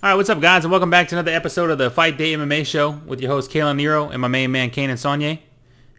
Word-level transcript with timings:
All 0.00 0.10
right, 0.10 0.14
what's 0.14 0.30
up, 0.30 0.40
guys, 0.40 0.64
and 0.64 0.70
welcome 0.70 0.90
back 0.90 1.08
to 1.08 1.16
another 1.16 1.32
episode 1.32 1.70
of 1.70 1.78
the 1.78 1.90
Fight 1.90 2.16
Day 2.16 2.32
MMA 2.32 2.64
Show 2.64 2.90
with 3.04 3.20
your 3.20 3.32
host, 3.32 3.50
Kalen 3.50 3.74
Nero, 3.74 4.10
and 4.10 4.22
my 4.22 4.28
main 4.28 4.52
man, 4.52 4.70
Kanan 4.70 4.90
Sonye. 4.90 5.40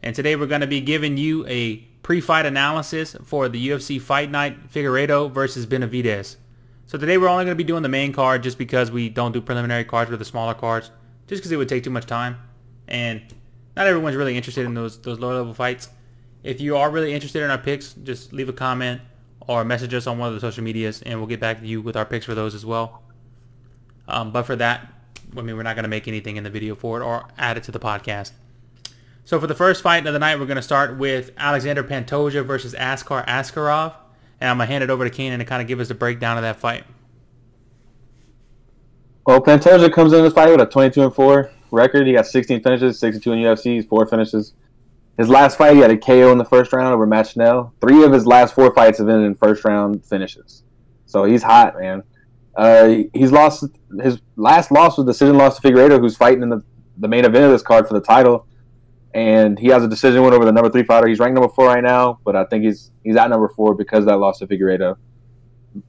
And 0.01 0.15
today 0.15 0.37
we're 0.37 0.47
going 0.47 0.61
to 0.61 0.67
be 0.67 0.79
giving 0.79 1.17
you 1.17 1.45
a 1.47 1.75
pre-fight 2.01 2.45
analysis 2.45 3.17
for 3.25 3.49
the 3.49 3.67
UFC 3.67 3.99
Fight 3.99 4.31
Night 4.31 4.71
Figueiredo 4.71 5.29
versus 5.29 5.65
Benavidez. 5.65 6.37
So 6.87 6.97
today 6.97 7.17
we're 7.17 7.27
only 7.27 7.43
going 7.43 7.57
to 7.57 7.61
be 7.61 7.65
doing 7.65 7.83
the 7.83 7.89
main 7.89 8.13
card 8.13 8.41
just 8.41 8.57
because 8.57 8.89
we 8.89 9.09
don't 9.09 9.33
do 9.33 9.41
preliminary 9.41 9.83
cards 9.83 10.09
with 10.09 10.19
the 10.19 10.25
smaller 10.25 10.53
cards, 10.53 10.91
just 11.27 11.41
because 11.41 11.51
it 11.51 11.57
would 11.57 11.67
take 11.67 11.83
too 11.83 11.89
much 11.89 12.05
time. 12.05 12.37
And 12.87 13.21
not 13.75 13.85
everyone's 13.85 14.15
really 14.15 14.37
interested 14.37 14.63
in 14.63 14.75
those, 14.75 14.97
those 15.01 15.19
lower-level 15.19 15.55
fights. 15.55 15.89
If 16.41 16.61
you 16.61 16.77
are 16.77 16.89
really 16.89 17.13
interested 17.13 17.43
in 17.43 17.51
our 17.51 17.57
picks, 17.57 17.95
just 17.95 18.31
leave 18.31 18.47
a 18.47 18.53
comment 18.53 19.01
or 19.41 19.65
message 19.65 19.93
us 19.93 20.07
on 20.07 20.17
one 20.17 20.29
of 20.29 20.35
the 20.35 20.39
social 20.39 20.63
medias, 20.63 21.01
and 21.01 21.19
we'll 21.19 21.27
get 21.27 21.41
back 21.41 21.59
to 21.59 21.67
you 21.67 21.81
with 21.81 21.97
our 21.97 22.05
picks 22.05 22.25
for 22.25 22.33
those 22.33 22.55
as 22.55 22.65
well. 22.65 23.03
Um, 24.09 24.31
but 24.31 24.43
for 24.43 24.55
that, 24.55 24.91
I 25.37 25.41
mean, 25.41 25.55
we're 25.55 25.63
not 25.63 25.75
going 25.75 25.83
to 25.83 25.89
make 25.89 26.07
anything 26.07 26.37
in 26.37 26.43
the 26.43 26.49
video 26.49 26.75
for 26.75 26.99
it 26.99 27.03
or 27.03 27.27
add 27.37 27.57
it 27.57 27.63
to 27.63 27.71
the 27.71 27.79
podcast. 27.79 28.31
So 29.25 29.39
for 29.39 29.47
the 29.47 29.55
first 29.55 29.83
fight 29.83 30.07
of 30.07 30.13
the 30.13 30.19
night, 30.19 30.39
we're 30.39 30.47
going 30.47 30.55
to 30.55 30.61
start 30.61 30.97
with 30.97 31.31
Alexander 31.37 31.83
Pantoja 31.83 32.43
versus 32.43 32.73
Askar 32.73 33.23
Askarov. 33.27 33.93
And 34.41 34.49
I'm 34.49 34.57
going 34.57 34.67
to 34.67 34.71
hand 34.71 34.83
it 34.83 34.89
over 34.89 35.07
to 35.07 35.15
Kanan 35.15 35.37
to 35.37 35.45
kind 35.45 35.61
of 35.61 35.67
give 35.67 35.79
us 35.79 35.89
a 35.89 35.95
breakdown 35.95 36.37
of 36.37 36.43
that 36.43 36.55
fight. 36.55 36.83
Well, 39.27 39.41
Pantoja 39.41 39.93
comes 39.93 40.13
in 40.13 40.23
this 40.23 40.33
fight 40.33 40.49
with 40.49 40.61
a 40.61 40.65
22 40.65 41.03
and 41.03 41.13
4 41.13 41.51
record. 41.71 42.07
He 42.07 42.13
got 42.13 42.25
16 42.25 42.63
finishes, 42.63 42.99
62 42.99 43.31
in 43.33 43.39
UFCs, 43.39 43.87
four 43.87 44.07
finishes. 44.07 44.53
His 45.17 45.29
last 45.29 45.57
fight, 45.57 45.75
he 45.75 45.81
had 45.81 45.91
a 45.91 45.97
KO 45.97 46.31
in 46.31 46.37
the 46.37 46.45
first 46.45 46.71
round 46.71 46.93
over 46.93 47.05
Matt 47.05 47.27
Schnell. 47.27 47.73
Three 47.81 48.03
of 48.03 48.11
his 48.11 48.25
last 48.25 48.55
four 48.55 48.73
fights 48.73 48.97
have 48.99 49.07
been 49.07 49.23
in 49.23 49.35
first 49.35 49.65
round 49.65 50.05
finishes. 50.05 50.63
So 51.05 51.25
he's 51.25 51.43
hot, 51.43 51.77
man. 51.77 52.03
Uh, 52.55 53.03
he's 53.13 53.31
lost 53.31 53.65
his 54.01 54.21
last 54.35 54.71
loss 54.71 54.97
was 54.97 55.05
decision 55.05 55.37
loss 55.37 55.59
to 55.59 55.67
Figueiredo, 55.67 55.99
who's 55.99 56.17
fighting 56.17 56.43
in 56.43 56.49
the, 56.49 56.63
the 56.97 57.07
main 57.07 57.25
event 57.25 57.45
of 57.45 57.51
this 57.51 57.61
card 57.61 57.87
for 57.87 57.93
the 57.93 58.01
title, 58.01 58.47
and 59.13 59.57
he 59.57 59.67
has 59.67 59.83
a 59.83 59.87
decision 59.87 60.21
win 60.23 60.33
over 60.33 60.45
the 60.45 60.51
number 60.51 60.69
three 60.69 60.83
fighter. 60.83 61.07
He's 61.07 61.19
ranked 61.19 61.35
number 61.35 61.49
four 61.49 61.67
right 61.67 61.83
now, 61.83 62.19
but 62.25 62.35
I 62.35 62.45
think 62.45 62.65
he's 62.65 62.91
he's 63.03 63.15
at 63.15 63.29
number 63.29 63.49
four 63.49 63.75
because 63.75 64.05
that 64.05 64.17
loss 64.17 64.39
to 64.39 64.47
Figueiredo. 64.47 64.97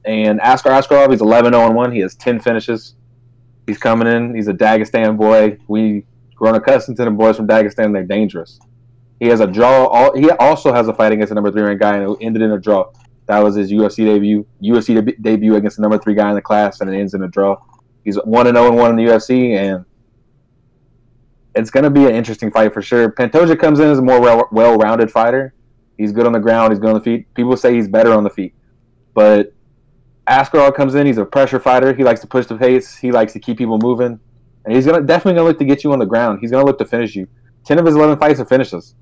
And 0.05 0.39
Askar 0.41 0.69
Askarov, 0.69 1.11
he's 1.11 1.21
11 1.21 1.53
0 1.53 1.71
1. 1.71 1.91
He 1.91 1.99
has 1.99 2.15
10 2.15 2.39
finishes. 2.39 2.95
He's 3.67 3.77
coming 3.77 4.07
in. 4.07 4.35
He's 4.35 4.47
a 4.47 4.53
Dagestan 4.53 5.17
boy. 5.17 5.57
We 5.67 6.05
grown 6.35 6.55
accustomed 6.55 6.97
to 6.97 7.05
the 7.05 7.11
boys 7.11 7.37
from 7.37 7.47
Dagestan. 7.47 7.93
They're 7.93 8.03
dangerous. 8.03 8.59
He 9.19 9.27
has 9.27 9.39
a 9.39 9.47
draw. 9.47 10.11
He 10.13 10.29
also 10.31 10.73
has 10.73 10.87
a 10.87 10.93
fight 10.93 11.11
against 11.11 11.31
a 11.31 11.35
number 11.35 11.51
three 11.51 11.61
ranked 11.61 11.81
guy, 11.81 11.97
and 11.97 12.11
it 12.11 12.17
ended 12.21 12.41
in 12.41 12.51
a 12.51 12.59
draw. 12.59 12.91
That 13.31 13.45
was 13.45 13.55
his 13.55 13.71
UFC 13.71 14.03
debut. 14.03 14.45
UFC 14.61 14.93
de- 14.93 15.15
debut 15.21 15.55
against 15.55 15.77
the 15.77 15.81
number 15.83 15.97
three 15.97 16.15
guy 16.15 16.27
in 16.27 16.35
the 16.35 16.41
class, 16.41 16.81
and 16.81 16.93
it 16.93 16.99
ends 16.99 17.13
in 17.13 17.23
a 17.23 17.29
draw. 17.29 17.55
He's 18.03 18.17
one 18.25 18.45
and 18.45 18.57
zero 18.57 18.67
oh 18.67 18.71
and 18.71 18.77
one 18.77 18.89
in 18.89 18.97
the 18.97 19.09
UFC, 19.09 19.55
and 19.55 19.85
it's 21.55 21.71
going 21.71 21.85
to 21.85 21.89
be 21.89 22.03
an 22.03 22.13
interesting 22.13 22.51
fight 22.51 22.73
for 22.73 22.81
sure. 22.81 23.09
Pantoja 23.09 23.57
comes 23.57 23.79
in 23.79 23.87
as 23.87 23.99
a 23.99 24.01
more 24.01 24.19
well 24.51 24.75
rounded 24.75 25.09
fighter. 25.09 25.53
He's 25.97 26.11
good 26.11 26.25
on 26.25 26.33
the 26.33 26.41
ground. 26.41 26.73
He's 26.73 26.79
good 26.79 26.89
on 26.89 26.95
the 26.95 26.99
feet. 26.99 27.33
People 27.33 27.55
say 27.55 27.73
he's 27.73 27.87
better 27.87 28.11
on 28.11 28.25
the 28.25 28.29
feet, 28.29 28.53
but 29.13 29.53
Askarov 30.27 30.75
comes 30.75 30.95
in. 30.95 31.07
He's 31.07 31.17
a 31.17 31.23
pressure 31.23 31.61
fighter. 31.61 31.93
He 31.93 32.03
likes 32.03 32.19
to 32.19 32.27
push 32.27 32.47
the 32.47 32.57
pace. 32.57 32.97
He 32.97 33.13
likes 33.13 33.31
to 33.31 33.39
keep 33.39 33.57
people 33.57 33.77
moving, 33.77 34.19
and 34.65 34.75
he's 34.75 34.85
gonna 34.85 35.03
definitely 35.03 35.35
gonna 35.35 35.47
look 35.47 35.59
to 35.59 35.63
get 35.63 35.85
you 35.85 35.93
on 35.93 35.99
the 35.99 36.05
ground. 36.05 36.39
He's 36.41 36.51
gonna 36.51 36.65
look 36.65 36.79
to 36.79 36.85
finish 36.85 37.15
you. 37.15 37.29
Ten 37.63 37.79
of 37.79 37.85
his 37.85 37.95
eleven 37.95 38.17
fights 38.17 38.41
are 38.41 38.45
finishes, 38.45 38.93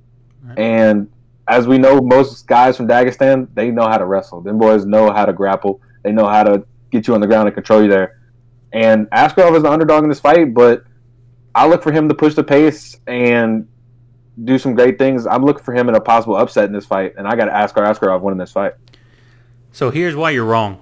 right. 0.44 0.60
and 0.60 1.10
as 1.50 1.68
we 1.68 1.80
know, 1.80 2.00
most 2.00 2.48
guys 2.48 2.78
from 2.78 2.88
Dagestan, 2.88 3.48
they 3.56 3.72
know 3.72 3.88
how 3.88 3.98
to 3.98 4.06
wrestle. 4.06 4.40
Them 4.40 4.60
boys 4.60 4.86
know 4.86 5.12
how 5.12 5.26
to 5.26 5.34
grapple. 5.34 5.82
They 6.04 6.12
know 6.12 6.28
how 6.28 6.44
to 6.44 6.64
get 6.92 7.08
you 7.08 7.16
on 7.16 7.22
the 7.22 7.28
ground 7.28 7.48
and 7.48 7.56
control 7.56 7.82
you 7.82 7.90
there. 7.90 8.20
And 8.72 9.10
Askarov 9.10 9.56
is 9.58 9.64
the 9.64 9.72
underdog 9.72 10.04
in 10.04 10.10
this 10.10 10.20
fight, 10.20 10.54
but 10.54 10.84
I 11.56 11.68
look 11.68 11.82
for 11.82 11.92
him 11.92 12.08
to 12.08 12.14
push 12.14 12.36
the 12.36 12.44
pace 12.44 12.98
and 13.08 13.68
do 14.44 14.60
some 14.60 14.76
great 14.76 15.00
things. 15.00 15.26
I'm 15.26 15.44
looking 15.44 15.64
for 15.64 15.74
him 15.74 15.90
in 15.90 15.96
a 15.96 16.00
possible 16.00 16.38
upset 16.38 16.66
in 16.66 16.72
this 16.72 16.86
fight, 16.86 17.16
and 17.18 17.28
I 17.28 17.36
got 17.36 17.46
to 17.46 17.52
Askar 17.52 17.82
Askarov 17.82 18.22
winning 18.22 18.38
this 18.38 18.52
fight. 18.52 18.74
So 19.72 19.90
here's 19.90 20.16
why 20.16 20.30
you're 20.30 20.46
wrong. 20.46 20.80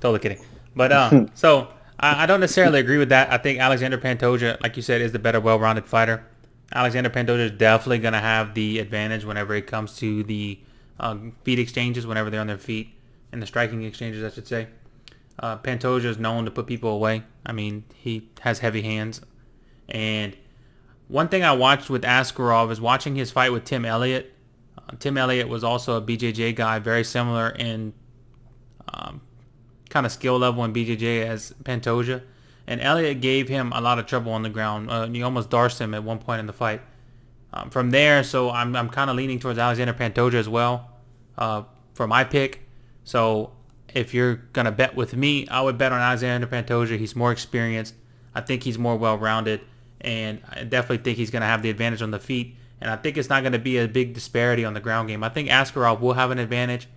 Totally 0.00 0.20
kidding. 0.20 0.44
But 0.74 0.92
uh, 0.92 1.26
so 1.34 1.68
I, 1.98 2.24
I 2.24 2.26
don't 2.26 2.40
necessarily 2.40 2.80
agree 2.80 2.98
with 2.98 3.08
that. 3.08 3.32
I 3.32 3.38
think 3.38 3.60
Alexander 3.60 3.96
Pantoja, 3.96 4.60
like 4.62 4.76
you 4.76 4.82
said, 4.82 5.00
is 5.00 5.12
the 5.12 5.18
better, 5.18 5.40
well-rounded 5.40 5.86
fighter. 5.86 6.26
Alexander 6.74 7.10
Pantoja 7.10 7.40
is 7.40 7.50
definitely 7.52 7.98
going 7.98 8.12
to 8.12 8.20
have 8.20 8.54
the 8.54 8.78
advantage 8.78 9.24
whenever 9.24 9.54
it 9.54 9.66
comes 9.66 9.96
to 9.98 10.24
the 10.24 10.58
uh, 10.98 11.16
feet 11.44 11.58
exchanges, 11.58 12.06
whenever 12.06 12.30
they're 12.30 12.40
on 12.40 12.46
their 12.46 12.58
feet, 12.58 12.94
and 13.32 13.40
the 13.40 13.46
striking 13.46 13.82
exchanges, 13.84 14.24
I 14.24 14.34
should 14.34 14.48
say. 14.48 14.68
Uh, 15.38 15.58
Pantoja 15.58 16.06
is 16.06 16.18
known 16.18 16.44
to 16.44 16.50
put 16.50 16.66
people 16.66 16.90
away. 16.90 17.22
I 17.44 17.52
mean, 17.52 17.84
he 17.94 18.28
has 18.40 18.60
heavy 18.60 18.82
hands. 18.82 19.20
And 19.88 20.36
one 21.08 21.28
thing 21.28 21.44
I 21.44 21.52
watched 21.52 21.90
with 21.90 22.02
Askarov 22.02 22.72
is 22.72 22.80
watching 22.80 23.14
his 23.14 23.30
fight 23.30 23.52
with 23.52 23.64
Tim 23.64 23.84
Elliott. 23.84 24.32
Uh, 24.76 24.92
Tim 24.98 25.16
Elliott 25.16 25.48
was 25.48 25.62
also 25.62 25.96
a 25.96 26.02
BJJ 26.02 26.56
guy, 26.56 26.78
very 26.78 27.04
similar 27.04 27.50
in 27.50 27.92
um, 28.92 29.20
kind 29.88 30.06
of 30.06 30.10
skill 30.10 30.38
level 30.38 30.64
in 30.64 30.72
BJJ 30.72 31.26
as 31.26 31.54
Pantoja 31.62 32.22
and 32.66 32.80
Elliott 32.80 33.20
gave 33.20 33.48
him 33.48 33.72
a 33.72 33.80
lot 33.80 33.98
of 33.98 34.06
trouble 34.06 34.32
on 34.32 34.42
the 34.42 34.48
ground. 34.48 34.90
Uh, 34.90 35.06
he 35.06 35.22
almost 35.22 35.50
darsed 35.50 35.80
him 35.80 35.94
at 35.94 36.02
one 36.02 36.18
point 36.18 36.40
in 36.40 36.46
the 36.46 36.52
fight. 36.52 36.80
Um, 37.52 37.70
from 37.70 37.90
there, 37.90 38.22
so 38.24 38.50
I'm, 38.50 38.74
I'm 38.74 38.88
kind 38.88 39.08
of 39.08 39.16
leaning 39.16 39.38
towards 39.38 39.58
Alexander 39.58 39.94
Pantoja 39.94 40.34
as 40.34 40.48
well 40.48 40.90
uh, 41.38 41.62
for 41.94 42.06
my 42.06 42.24
pick. 42.24 42.62
So 43.04 43.52
if 43.94 44.12
you're 44.12 44.34
going 44.34 44.66
to 44.66 44.72
bet 44.72 44.96
with 44.96 45.16
me, 45.16 45.46
I 45.48 45.62
would 45.62 45.78
bet 45.78 45.92
on 45.92 46.00
Alexander 46.00 46.46
Pantoja. 46.46 46.98
He's 46.98 47.14
more 47.14 47.32
experienced. 47.32 47.94
I 48.34 48.40
think 48.40 48.64
he's 48.64 48.78
more 48.78 48.96
well-rounded, 48.96 49.62
and 50.02 50.42
I 50.50 50.64
definitely 50.64 50.98
think 50.98 51.16
he's 51.16 51.30
going 51.30 51.40
to 51.40 51.46
have 51.46 51.62
the 51.62 51.70
advantage 51.70 52.02
on 52.02 52.10
the 52.10 52.18
feet. 52.18 52.56
And 52.80 52.90
I 52.90 52.96
think 52.96 53.16
it's 53.16 53.30
not 53.30 53.42
going 53.42 53.54
to 53.54 53.58
be 53.58 53.78
a 53.78 53.88
big 53.88 54.12
disparity 54.12 54.64
on 54.64 54.74
the 54.74 54.80
ground 54.80 55.08
game. 55.08 55.24
I 55.24 55.30
think 55.30 55.48
Askarov 55.48 56.00
will 56.00 56.12
have 56.12 56.30
an 56.30 56.38
advantage, 56.38 56.88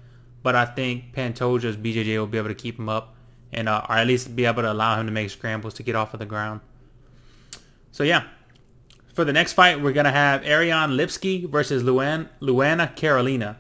but 0.43 0.55
I 0.55 0.65
think 0.65 1.13
Pantoja's 1.13 1.77
BJJ 1.77 2.17
will 2.17 2.27
be 2.27 2.37
able 2.37 2.49
to 2.49 2.55
keep 2.55 2.77
him 2.77 2.89
up 2.89 3.15
and 3.51 3.69
uh, 3.69 3.85
or 3.89 3.95
at 3.95 4.07
least 4.07 4.35
be 4.35 4.45
able 4.45 4.61
to 4.61 4.71
allow 4.71 4.99
him 4.99 5.05
to 5.05 5.11
make 5.11 5.29
scrambles 5.29 5.73
to 5.75 5.83
get 5.83 5.95
off 5.95 6.13
of 6.13 6.19
the 6.19 6.25
ground. 6.25 6.61
So 7.91 8.03
yeah, 8.03 8.23
for 9.13 9.25
the 9.25 9.33
next 9.33 9.53
fight, 9.53 9.81
we're 9.81 9.93
gonna 9.93 10.11
have 10.11 10.45
Ariane 10.45 10.91
Lipski 10.91 11.49
versus 11.49 11.83
Luan, 11.83 12.29
Luana 12.41 12.95
Carolina. 12.95 13.57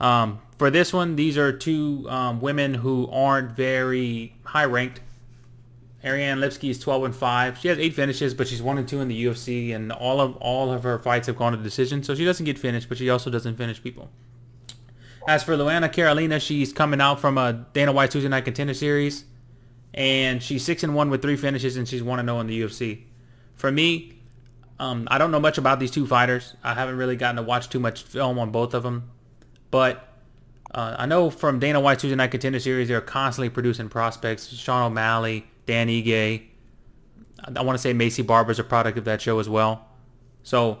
Um, 0.00 0.40
for 0.58 0.70
this 0.70 0.92
one, 0.92 1.16
these 1.16 1.38
are 1.38 1.52
two 1.52 2.06
um, 2.08 2.40
women 2.40 2.74
who 2.74 3.08
aren't 3.10 3.52
very 3.52 4.34
high 4.44 4.64
ranked. 4.64 5.00
Ariane 6.04 6.38
Lipski 6.38 6.70
is 6.70 6.80
12 6.80 7.04
and 7.04 7.16
5. 7.16 7.58
She 7.58 7.68
has 7.68 7.78
eight 7.78 7.94
finishes, 7.94 8.34
but 8.34 8.48
she's 8.48 8.60
one 8.60 8.76
and 8.76 8.88
two 8.88 9.00
in 9.00 9.06
the 9.06 9.24
UFC, 9.24 9.74
and 9.74 9.92
all 9.92 10.20
of 10.20 10.36
all 10.36 10.72
of 10.72 10.82
her 10.82 10.98
fights 10.98 11.28
have 11.28 11.36
gone 11.36 11.52
to 11.52 11.58
decision. 11.58 12.02
So 12.02 12.14
she 12.14 12.24
doesn't 12.24 12.44
get 12.44 12.58
finished, 12.58 12.88
but 12.88 12.98
she 12.98 13.08
also 13.08 13.30
doesn't 13.30 13.56
finish 13.56 13.82
people. 13.82 14.10
As 15.26 15.44
for 15.44 15.56
Luana 15.56 15.92
Carolina, 15.92 16.40
she's 16.40 16.72
coming 16.72 17.00
out 17.00 17.20
from 17.20 17.38
a 17.38 17.52
Dana 17.72 17.92
White 17.92 18.10
Tuesday 18.10 18.28
Night 18.28 18.44
Contender 18.44 18.74
Series, 18.74 19.24
and 19.94 20.42
she's 20.42 20.64
six 20.64 20.82
and 20.82 20.96
one 20.96 21.10
with 21.10 21.22
three 21.22 21.36
finishes, 21.36 21.76
and 21.76 21.86
she's 21.86 22.02
one 22.02 22.18
and 22.18 22.28
zero 22.28 22.40
in 22.40 22.48
the 22.48 22.60
UFC. 22.60 23.04
For 23.54 23.70
me, 23.70 24.18
um, 24.80 25.06
I 25.10 25.18
don't 25.18 25.30
know 25.30 25.38
much 25.38 25.58
about 25.58 25.78
these 25.78 25.92
two 25.92 26.06
fighters. 26.08 26.54
I 26.64 26.74
haven't 26.74 26.96
really 26.96 27.14
gotten 27.14 27.36
to 27.36 27.42
watch 27.42 27.68
too 27.68 27.78
much 27.78 28.02
film 28.02 28.38
on 28.38 28.50
both 28.50 28.74
of 28.74 28.82
them, 28.82 29.10
but 29.70 30.08
uh, 30.74 30.96
I 30.98 31.06
know 31.06 31.30
from 31.30 31.60
Dana 31.60 31.78
White 31.78 32.00
Tuesday 32.00 32.16
Night 32.16 32.32
Contender 32.32 32.58
Series, 32.58 32.88
they're 32.88 33.00
constantly 33.00 33.48
producing 33.48 33.88
prospects. 33.88 34.48
Sean 34.48 34.90
O'Malley, 34.90 35.46
Dan 35.66 35.86
Ige. 35.86 36.42
I 37.56 37.62
want 37.62 37.76
to 37.76 37.82
say 37.82 37.94
Maycee 37.94 38.26
Barber's 38.26 38.58
a 38.58 38.64
product 38.64 38.98
of 38.98 39.04
that 39.04 39.20
show 39.20 39.38
as 39.38 39.48
well. 39.48 39.86
So 40.42 40.80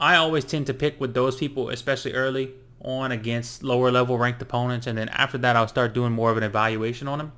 I 0.00 0.16
always 0.16 0.44
tend 0.46 0.66
to 0.68 0.74
pick 0.74 0.98
with 1.00 1.12
those 1.12 1.36
people, 1.36 1.68
especially 1.68 2.12
early 2.14 2.52
on 2.82 3.12
against 3.12 3.62
lower 3.62 3.90
level 3.90 4.18
ranked 4.18 4.42
opponents 4.42 4.86
and 4.86 4.98
then 4.98 5.08
after 5.10 5.38
that 5.38 5.56
I'll 5.56 5.68
start 5.68 5.94
doing 5.94 6.12
more 6.12 6.30
of 6.30 6.36
an 6.36 6.42
evaluation 6.42 7.08
on 7.08 7.18
them. 7.18 7.32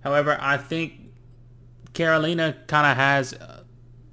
However, 0.00 0.38
I 0.40 0.56
think 0.56 0.94
Carolina 1.92 2.56
kind 2.66 2.86
of 2.86 2.96
has 2.96 3.34
uh, 3.34 3.64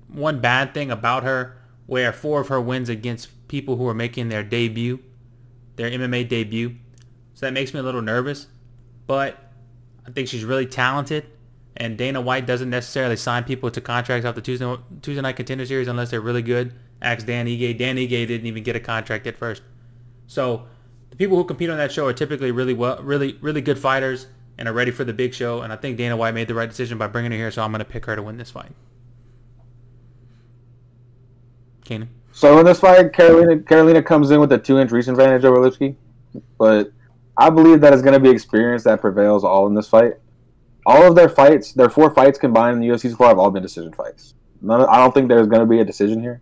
one 0.07 0.39
bad 0.41 0.73
thing 0.73 0.91
about 0.91 1.23
her 1.23 1.57
where 1.85 2.11
four 2.11 2.41
of 2.41 2.49
her 2.49 2.59
wins 2.59 2.89
against 2.89 3.47
people 3.47 3.77
who 3.77 3.87
are 3.87 3.93
making 3.93 4.27
their 4.27 4.43
debut, 4.43 4.99
their 5.77 5.89
MMA 5.89 6.27
debut. 6.27 6.75
So 7.33 7.45
that 7.45 7.53
makes 7.53 7.73
me 7.73 7.79
a 7.79 7.83
little 7.83 8.01
nervous, 8.01 8.47
but 9.05 9.51
I 10.05 10.11
think 10.11 10.27
she's 10.27 10.43
really 10.43 10.65
talented 10.65 11.25
and 11.77 11.95
Dana 11.95 12.19
White 12.19 12.47
doesn't 12.47 12.69
necessarily 12.69 13.15
sign 13.15 13.43
people 13.43 13.69
to 13.69 13.79
contracts 13.79 14.25
off 14.25 14.35
the 14.35 14.41
Tuesday, 14.41 14.75
Tuesday 15.01 15.21
Night 15.21 15.35
Contender 15.35 15.65
Series 15.65 15.87
unless 15.87 16.09
they're 16.09 16.21
really 16.21 16.41
good. 16.41 16.73
Ask 17.01 17.27
Dan 17.27 17.45
Ige. 17.45 17.77
Dan 17.77 17.97
Ige 17.97 18.27
didn't 18.27 18.47
even 18.47 18.63
get 18.63 18.75
a 18.75 18.79
contract 18.79 19.27
at 19.27 19.37
first. 19.37 19.61
So 20.27 20.67
the 21.09 21.15
people 21.15 21.37
who 21.37 21.43
compete 21.45 21.69
on 21.69 21.77
that 21.77 21.91
show 21.91 22.05
are 22.05 22.13
typically 22.13 22.51
really 22.51 22.73
well, 22.73 23.01
really, 23.01 23.37
really 23.41 23.61
good 23.61 23.79
fighters 23.79 24.27
and 24.57 24.67
are 24.67 24.73
ready 24.73 24.91
for 24.91 25.03
the 25.03 25.13
big 25.13 25.33
show. 25.33 25.61
And 25.61 25.73
I 25.73 25.75
think 25.75 25.97
Dana 25.97 26.15
White 26.15 26.33
made 26.33 26.47
the 26.47 26.53
right 26.55 26.69
decision 26.69 26.97
by 26.97 27.07
bringing 27.07 27.31
her 27.31 27.37
here. 27.37 27.51
So 27.51 27.63
I'm 27.63 27.71
going 27.71 27.79
to 27.79 27.85
pick 27.85 28.05
her 28.05 28.15
to 28.15 28.21
win 28.21 28.37
this 28.37 28.51
fight. 28.51 28.71
Kanan. 31.85 32.07
So 32.33 32.59
in 32.59 32.65
this 32.65 32.79
fight, 32.79 33.13
Carolina 33.13 33.59
Carolina 33.63 34.03
comes 34.03 34.29
in 34.29 34.39
with 34.39 34.51
a 34.51 34.57
two-inch 34.59 34.91
reach 34.91 35.07
advantage 35.07 35.43
over 35.43 35.57
Lipski, 35.57 35.95
but 36.59 36.91
I 37.37 37.49
believe 37.49 37.81
that 37.81 37.93
is 37.93 38.01
going 38.01 38.13
to 38.13 38.19
be 38.19 38.29
experience 38.29 38.83
that 38.83 39.01
prevails 39.01 39.43
all 39.43 39.65
in 39.65 39.73
this 39.73 39.87
fight. 39.87 40.13
all 40.87 41.05
of 41.05 41.15
their 41.15 41.29
fights, 41.29 41.73
their 41.73 41.89
four 41.89 42.13
fights 42.13 42.39
combined 42.39 42.75
in 42.75 42.81
the 42.81 42.87
UFC 42.87 43.09
so 43.11 43.17
far 43.17 43.27
have 43.27 43.37
all 43.37 43.51
been 43.51 43.61
decision 43.61 43.91
fights. 43.91 44.35
None, 44.61 44.81
I 44.81 44.97
don't 44.97 45.13
think 45.13 45.27
there's 45.27 45.47
going 45.47 45.59
to 45.59 45.65
be 45.65 45.79
a 45.81 45.85
decision 45.85 46.21
here. 46.21 46.41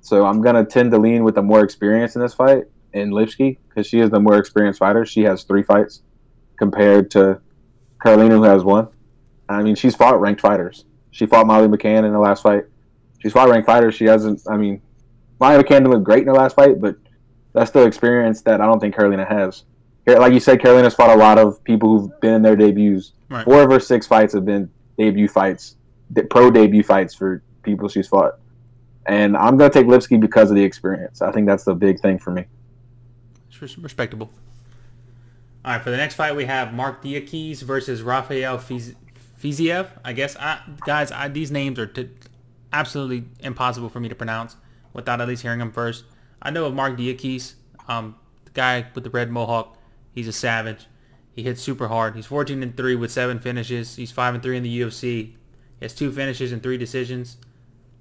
So 0.00 0.24
I'm 0.24 0.40
going 0.40 0.54
to 0.54 0.64
tend 0.64 0.92
to 0.92 0.98
lean 0.98 1.24
with 1.24 1.34
the 1.34 1.42
more 1.42 1.64
experience 1.64 2.14
in 2.14 2.22
this 2.22 2.32
fight 2.32 2.64
in 2.92 3.10
Lipski 3.10 3.58
because 3.68 3.86
she 3.86 4.00
is 4.00 4.10
the 4.10 4.20
more 4.20 4.36
experienced 4.36 4.78
fighter. 4.78 5.04
She 5.04 5.22
has 5.22 5.44
three 5.44 5.62
fights 5.62 6.02
compared 6.58 7.10
to 7.12 7.40
Carolina, 8.02 8.36
who 8.36 8.42
has 8.44 8.64
one. 8.64 8.88
I 9.48 9.62
mean, 9.62 9.74
she's 9.74 9.94
fought 9.94 10.20
ranked 10.20 10.40
fighters. 10.40 10.84
She 11.10 11.26
fought 11.26 11.46
Molly 11.46 11.68
McCann 11.68 12.04
in 12.04 12.12
the 12.12 12.18
last 12.18 12.42
fight. 12.42 12.64
She's 13.18 13.32
fought 13.32 13.48
ranked 13.48 13.66
fighters. 13.66 13.94
She 13.94 14.04
hasn't. 14.04 14.42
I 14.48 14.56
mean, 14.56 14.80
Molly 15.40 15.62
McCann 15.62 15.80
didn't 15.80 15.90
look 15.90 16.04
great 16.04 16.22
in 16.22 16.28
her 16.28 16.34
last 16.34 16.56
fight, 16.56 16.80
but 16.80 16.96
that's 17.52 17.70
still 17.70 17.84
experience 17.84 18.42
that 18.42 18.60
I 18.60 18.66
don't 18.66 18.80
think 18.80 18.94
Carolina 18.94 19.24
has. 19.24 19.64
Like 20.06 20.32
you 20.32 20.40
said, 20.40 20.60
Carolina's 20.60 20.94
fought 20.94 21.10
a 21.10 21.18
lot 21.18 21.38
of 21.38 21.62
people 21.64 21.98
who've 21.98 22.20
been 22.20 22.34
in 22.34 22.42
their 22.42 22.56
debuts. 22.56 23.12
Right. 23.28 23.44
Four 23.44 23.62
of 23.62 23.70
her 23.70 23.80
six 23.80 24.06
fights 24.06 24.34
have 24.34 24.44
been 24.44 24.70
debut 24.98 25.28
fights, 25.28 25.76
pro 26.30 26.50
debut 26.50 26.82
fights 26.82 27.14
for 27.14 27.42
people 27.62 27.88
she's 27.88 28.08
fought. 28.08 28.38
And 29.06 29.36
I'm 29.36 29.56
going 29.56 29.70
to 29.70 29.78
take 29.78 29.86
Lipski 29.86 30.20
because 30.20 30.50
of 30.50 30.56
the 30.56 30.64
experience. 30.64 31.22
I 31.22 31.32
think 31.32 31.46
that's 31.46 31.64
the 31.64 31.74
big 31.74 32.00
thing 32.00 32.18
for 32.18 32.30
me. 32.30 32.46
Respectable. 33.60 34.30
All 35.64 35.72
right, 35.72 35.82
for 35.82 35.90
the 35.90 35.96
next 35.96 36.14
fight, 36.14 36.34
we 36.34 36.46
have 36.46 36.72
Marc 36.72 37.02
Diakiese 37.02 37.62
versus 37.62 38.02
Rafael 38.02 38.58
Fiziev. 38.58 39.88
I 40.04 40.12
guess, 40.14 40.36
I, 40.36 40.60
guys, 40.86 41.12
I, 41.12 41.28
these 41.28 41.50
names 41.50 41.78
are 41.78 41.86
t- 41.86 42.08
absolutely 42.72 43.24
impossible 43.40 43.90
for 43.90 44.00
me 44.00 44.08
to 44.08 44.14
pronounce 44.14 44.56
without 44.92 45.20
at 45.20 45.28
least 45.28 45.42
hearing 45.42 45.58
them 45.58 45.72
first. 45.72 46.04
I 46.40 46.50
know 46.50 46.64
of 46.64 46.74
Marc 46.74 46.96
Diakiese, 46.96 47.54
um, 47.88 48.16
the 48.46 48.52
guy 48.52 48.86
with 48.94 49.04
the 49.04 49.10
red 49.10 49.30
mohawk. 49.30 49.76
He's 50.14 50.28
a 50.28 50.32
savage. 50.32 50.86
He 51.32 51.42
hits 51.42 51.60
super 51.62 51.88
hard. 51.88 52.16
He's 52.16 52.26
14 52.26 52.62
and 52.62 52.76
3 52.76 52.96
with 52.96 53.12
seven 53.12 53.38
finishes. 53.38 53.96
He's 53.96 54.10
5 54.10 54.34
and 54.34 54.42
3 54.42 54.56
in 54.56 54.62
the 54.62 54.80
UFC. 54.80 55.02
He 55.02 55.36
has 55.82 55.94
two 55.94 56.10
finishes 56.12 56.52
and 56.52 56.62
three 56.62 56.76
decisions. 56.78 57.36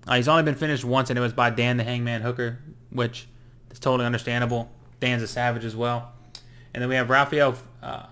Uh, 0.08 0.16
he's 0.16 0.28
only 0.28 0.44
been 0.44 0.56
finished 0.56 0.84
once, 0.84 1.10
and 1.10 1.20
it 1.20 1.22
was 1.22 1.34
by 1.34 1.50
Dan 1.50 1.78
the 1.78 1.84
Hangman 1.84 2.22
Hooker, 2.22 2.60
which 2.90 3.28
is 3.70 3.80
totally 3.80 4.06
understandable. 4.06 4.72
Dan's 5.00 5.24
a 5.24 5.28
savage 5.28 5.66
as 5.66 5.76
well. 5.76 6.12
And 6.74 6.82
then 6.82 6.90
we 6.90 6.96
have 6.96 7.10
Rafael 7.10 7.56
uh, 7.82 8.08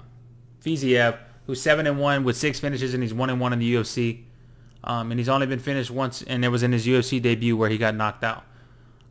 Fiziev, 0.63 1.17
who's 1.45 1.61
7 1.61 1.85
and 1.87 1.99
1 1.99 2.23
with 2.23 2.37
six 2.37 2.59
finishes, 2.59 2.93
and 2.93 3.03
he's 3.03 3.13
1 3.13 3.29
and 3.29 3.39
1 3.39 3.53
in 3.53 3.59
the 3.59 3.75
UFC. 3.75 4.23
Um, 4.83 5.11
and 5.11 5.19
he's 5.19 5.29
only 5.29 5.47
been 5.47 5.59
finished 5.59 5.91
once, 5.91 6.21
and 6.21 6.45
it 6.45 6.49
was 6.49 6.63
in 6.63 6.71
his 6.71 6.85
UFC 6.85 7.21
debut 7.21 7.57
where 7.57 7.69
he 7.69 7.77
got 7.77 7.95
knocked 7.95 8.23
out. 8.23 8.43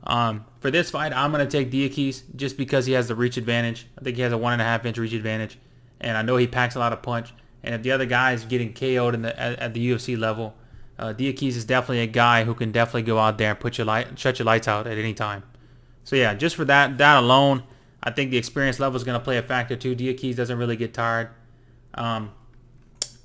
Um, 0.04 0.44
for 0.60 0.70
this 0.70 0.90
fight, 0.90 1.12
I'm 1.12 1.32
going 1.32 1.46
to 1.46 1.50
take 1.50 1.70
Diakiese 1.70 2.22
just 2.36 2.56
because 2.56 2.86
he 2.86 2.92
has 2.92 3.08
the 3.08 3.14
reach 3.14 3.36
advantage. 3.36 3.86
I 3.98 4.02
think 4.02 4.16
he 4.16 4.22
has 4.22 4.32
a 4.32 4.38
one 4.38 4.52
and 4.52 4.62
a 4.62 4.64
half 4.64 4.86
inch 4.86 4.98
reach 4.98 5.12
advantage, 5.12 5.58
and 6.00 6.16
I 6.16 6.22
know 6.22 6.36
he 6.36 6.46
packs 6.46 6.76
a 6.76 6.78
lot 6.78 6.92
of 6.92 7.02
punch. 7.02 7.34
And 7.62 7.74
if 7.74 7.82
the 7.82 7.90
other 7.90 8.06
guy 8.06 8.32
is 8.32 8.44
getting 8.44 8.72
KO'd 8.72 9.20
the, 9.22 9.38
at, 9.38 9.58
at 9.58 9.74
the 9.74 9.90
UFC 9.90 10.16
level, 10.16 10.54
uh, 10.98 11.12
Diakiese 11.12 11.56
is 11.56 11.64
definitely 11.64 12.00
a 12.00 12.06
guy 12.06 12.44
who 12.44 12.54
can 12.54 12.70
definitely 12.70 13.02
go 13.02 13.18
out 13.18 13.36
there 13.38 13.50
and 13.50 13.60
put 13.60 13.76
your 13.76 13.84
light, 13.84 14.18
shut 14.18 14.38
your 14.38 14.46
lights 14.46 14.68
out 14.68 14.86
at 14.86 14.96
any 14.96 15.12
time. 15.12 15.42
So 16.06 16.14
yeah, 16.14 16.34
just 16.34 16.54
for 16.54 16.64
that 16.66 16.98
that 16.98 17.18
alone, 17.18 17.64
I 18.00 18.12
think 18.12 18.30
the 18.30 18.36
experience 18.36 18.78
level 18.78 18.96
is 18.96 19.02
going 19.02 19.18
to 19.18 19.24
play 19.24 19.38
a 19.38 19.42
factor 19.42 19.74
too. 19.74 19.96
Diakiese 19.96 20.36
doesn't 20.36 20.56
really 20.56 20.76
get 20.76 20.94
tired. 20.94 21.30
Um, 21.94 22.30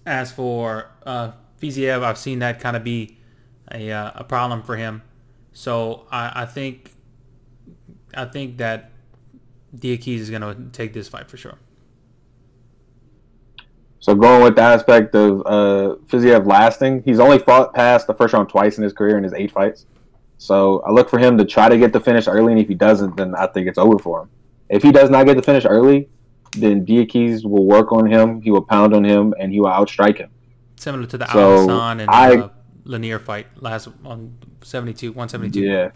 as 0.03 0.31
for 0.31 0.89
uh, 1.05 1.33
Fiziev, 1.61 2.01
I've 2.01 2.17
seen 2.17 2.39
that 2.39 2.59
kind 2.59 2.75
of 2.75 2.83
be 2.83 3.19
a, 3.71 3.91
uh, 3.91 4.11
a 4.15 4.23
problem 4.23 4.63
for 4.63 4.77
him. 4.77 5.03
So 5.53 6.07
I, 6.11 6.41
I 6.41 6.45
think 6.47 6.91
I 8.15 8.25
think 8.25 8.57
that 8.57 8.89
Diakiese 9.77 10.17
is 10.17 10.31
going 10.31 10.41
to 10.41 10.55
take 10.71 10.91
this 10.91 11.07
fight 11.07 11.29
for 11.29 11.37
sure. 11.37 11.59
So 13.99 14.15
going 14.15 14.41
with 14.41 14.55
the 14.55 14.63
aspect 14.63 15.13
of 15.13 15.41
uh, 15.45 15.97
Fiziev 16.07 16.47
lasting, 16.47 17.03
he's 17.05 17.19
only 17.19 17.37
fought 17.37 17.75
past 17.75 18.07
the 18.07 18.15
first 18.15 18.33
round 18.33 18.49
twice 18.49 18.79
in 18.79 18.83
his 18.83 18.91
career 18.91 19.19
in 19.19 19.23
his 19.23 19.33
eight 19.33 19.51
fights. 19.51 19.85
So 20.41 20.81
I 20.87 20.89
look 20.89 21.07
for 21.07 21.19
him 21.19 21.37
to 21.37 21.45
try 21.45 21.69
to 21.69 21.77
get 21.77 21.93
the 21.93 21.99
finish 21.99 22.27
early, 22.27 22.51
and 22.51 22.59
if 22.59 22.67
he 22.67 22.73
doesn't, 22.73 23.15
then 23.15 23.35
I 23.35 23.45
think 23.45 23.67
it's 23.67 23.77
over 23.77 23.99
for 23.99 24.23
him. 24.23 24.29
If 24.69 24.81
he 24.81 24.91
does 24.91 25.11
not 25.11 25.27
get 25.27 25.35
the 25.35 25.43
finish 25.43 25.65
early, 25.65 26.09
then 26.57 26.83
Diakiese 26.83 27.45
will 27.45 27.67
work 27.67 27.91
on 27.91 28.07
him, 28.07 28.41
he 28.41 28.49
will 28.49 28.63
pound 28.63 28.95
on 28.95 29.03
him, 29.03 29.35
and 29.39 29.51
he 29.51 29.59
will 29.59 29.69
outstrike 29.69 30.17
him. 30.17 30.31
Similar 30.77 31.05
to 31.05 31.19
the 31.19 31.31
so 31.31 31.69
and 31.69 32.09
I, 32.09 32.37
uh, 32.37 32.49
Lanier 32.85 33.19
fight 33.19 33.45
last 33.57 33.89
on 34.03 34.35
72, 34.63 35.11
172. 35.11 35.61
Yeah. 35.61 35.91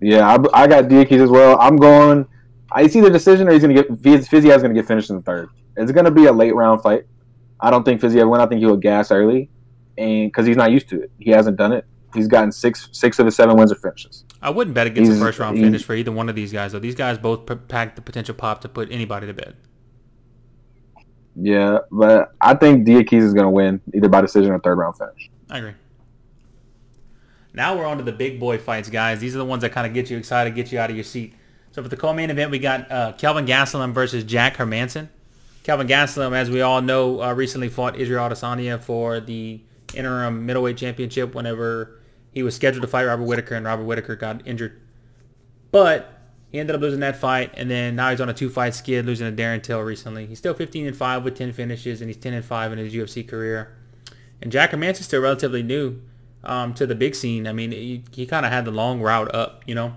Yeah, 0.00 0.28
I, 0.28 0.64
I 0.64 0.66
got 0.66 0.86
Diakiese 0.86 1.22
as 1.22 1.30
well. 1.30 1.60
I'm 1.60 1.76
going. 1.76 2.26
I 2.72 2.88
see 2.88 3.00
the 3.00 3.08
decision, 3.08 3.46
or 3.46 3.52
he's 3.52 3.62
going 3.62 3.76
to 3.76 3.82
get 3.84 4.02
Fiziev's 4.02 4.62
going 4.62 4.74
to 4.74 4.80
get 4.80 4.88
finished 4.88 5.10
in 5.10 5.16
the 5.16 5.22
third. 5.22 5.48
It's 5.76 5.92
going 5.92 6.06
to 6.06 6.10
be 6.10 6.26
a 6.26 6.32
late 6.32 6.56
round 6.56 6.82
fight. 6.82 7.04
I 7.60 7.70
don't 7.70 7.84
think 7.84 8.00
Fizzy 8.00 8.18
Fiziev 8.18 8.28
win. 8.28 8.40
I 8.40 8.46
think 8.46 8.62
he'll 8.62 8.76
gas 8.76 9.12
early, 9.12 9.48
and 9.96 10.26
because 10.26 10.44
he's 10.44 10.56
not 10.56 10.72
used 10.72 10.88
to 10.88 11.02
it, 11.02 11.12
he 11.20 11.30
hasn't 11.30 11.56
done 11.56 11.72
it. 11.72 11.86
He's 12.16 12.28
gotten 12.28 12.50
six 12.50 12.88
six 12.92 13.18
of 13.18 13.26
his 13.26 13.36
seven 13.36 13.56
wins 13.56 13.70
or 13.70 13.76
finishes. 13.76 14.24
I 14.42 14.50
wouldn't 14.50 14.74
bet 14.74 14.86
against 14.86 15.10
he's, 15.10 15.20
a 15.20 15.24
first 15.24 15.38
round 15.38 15.58
finish 15.58 15.84
for 15.84 15.94
either 15.94 16.12
one 16.12 16.28
of 16.28 16.34
these 16.34 16.52
guys. 16.52 16.72
Though 16.72 16.78
these 16.78 16.94
guys 16.94 17.18
both 17.18 17.46
pack 17.68 17.96
the 17.96 18.02
potential 18.02 18.34
pop 18.34 18.60
to 18.62 18.68
put 18.68 18.90
anybody 18.90 19.26
to 19.26 19.34
bed. 19.34 19.56
Yeah, 21.34 21.78
but 21.90 22.32
I 22.40 22.54
think 22.54 22.86
Diakiese 22.86 23.22
is 23.22 23.34
going 23.34 23.44
to 23.44 23.50
win 23.50 23.80
either 23.94 24.08
by 24.08 24.22
decision 24.22 24.52
or 24.52 24.58
third 24.58 24.78
round 24.78 24.96
finish. 24.96 25.30
I 25.50 25.58
agree. 25.58 25.74
Now 27.52 27.76
we're 27.76 27.86
on 27.86 27.98
to 27.98 28.02
the 28.04 28.12
big 28.12 28.38
boy 28.40 28.58
fights, 28.58 28.88
guys. 28.90 29.20
These 29.20 29.34
are 29.34 29.38
the 29.38 29.44
ones 29.44 29.62
that 29.62 29.72
kind 29.72 29.86
of 29.86 29.94
get 29.94 30.10
you 30.10 30.18
excited, 30.18 30.54
get 30.54 30.72
you 30.72 30.78
out 30.78 30.90
of 30.90 30.96
your 30.96 31.04
seat. 31.04 31.34
So 31.72 31.82
for 31.82 31.88
the 31.88 31.96
co-main 31.96 32.30
event, 32.30 32.50
we 32.50 32.58
got 32.58 32.90
uh, 32.90 33.12
Kelvin 33.12 33.46
Gastelum 33.46 33.92
versus 33.92 34.24
Jack 34.24 34.56
Hermansson. 34.56 35.08
Kelvin 35.62 35.86
Gastelum, 35.86 36.32
as 36.32 36.48
we 36.48 36.60
all 36.60 36.80
know, 36.80 37.20
uh, 37.20 37.34
recently 37.34 37.68
fought 37.68 37.96
Israel 37.96 38.28
Adesanya 38.28 38.80
for 38.80 39.20
the 39.20 39.60
interim 39.94 40.46
middleweight 40.46 40.76
championship 40.76 41.34
whenever 41.34 41.95
he 42.36 42.42
was 42.42 42.54
scheduled 42.54 42.82
to 42.82 42.86
fight 42.86 43.06
Robert 43.06 43.24
Whittaker, 43.24 43.54
and 43.54 43.64
Robert 43.64 43.84
Whittaker 43.84 44.14
got 44.14 44.46
injured. 44.46 44.78
But 45.70 46.20
he 46.52 46.60
ended 46.60 46.76
up 46.76 46.82
losing 46.82 47.00
that 47.00 47.16
fight, 47.16 47.50
and 47.54 47.70
then 47.70 47.96
now 47.96 48.10
he's 48.10 48.20
on 48.20 48.28
a 48.28 48.34
two-fight 48.34 48.74
skid, 48.74 49.06
losing 49.06 49.34
to 49.34 49.42
Darren 49.42 49.62
Till 49.62 49.80
recently. 49.80 50.26
He's 50.26 50.36
still 50.36 50.52
15 50.52 50.86
and 50.86 50.94
5 50.94 51.24
with 51.24 51.34
10 51.34 51.54
finishes, 51.54 52.02
and 52.02 52.10
he's 52.10 52.18
10 52.18 52.34
and 52.34 52.44
5 52.44 52.72
in 52.72 52.78
his 52.78 52.92
UFC 52.92 53.26
career. 53.26 53.74
And 54.42 54.52
Jack 54.52 54.72
Hermansson's 54.72 55.06
still 55.06 55.22
relatively 55.22 55.62
new 55.62 56.02
um, 56.44 56.74
to 56.74 56.86
the 56.86 56.94
big 56.94 57.14
scene. 57.14 57.46
I 57.46 57.54
mean, 57.54 57.70
he, 57.70 58.04
he 58.12 58.26
kind 58.26 58.44
of 58.44 58.52
had 58.52 58.66
the 58.66 58.70
long 58.70 59.00
route 59.00 59.34
up, 59.34 59.62
you 59.66 59.74
know. 59.74 59.94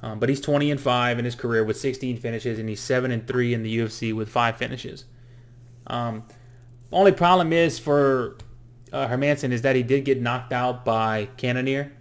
Um, 0.00 0.20
but 0.20 0.28
he's 0.28 0.40
20 0.40 0.70
and 0.70 0.80
5 0.80 1.18
in 1.18 1.24
his 1.24 1.34
career 1.34 1.64
with 1.64 1.76
16 1.76 2.18
finishes, 2.18 2.60
and 2.60 2.68
he's 2.68 2.80
7 2.80 3.10
and 3.10 3.26
3 3.26 3.52
in 3.52 3.64
the 3.64 3.78
UFC 3.78 4.14
with 4.14 4.28
5 4.28 4.56
finishes. 4.56 5.06
Um, 5.88 6.22
only 6.92 7.10
problem 7.10 7.52
is 7.52 7.80
for 7.80 8.36
uh, 8.92 9.08
Hermansson 9.08 9.52
is 9.52 9.62
that 9.62 9.76
he 9.76 9.82
did 9.82 10.04
get 10.04 10.20
knocked 10.20 10.52
out 10.52 10.84
by 10.84 11.28
Cannonier 11.36 11.92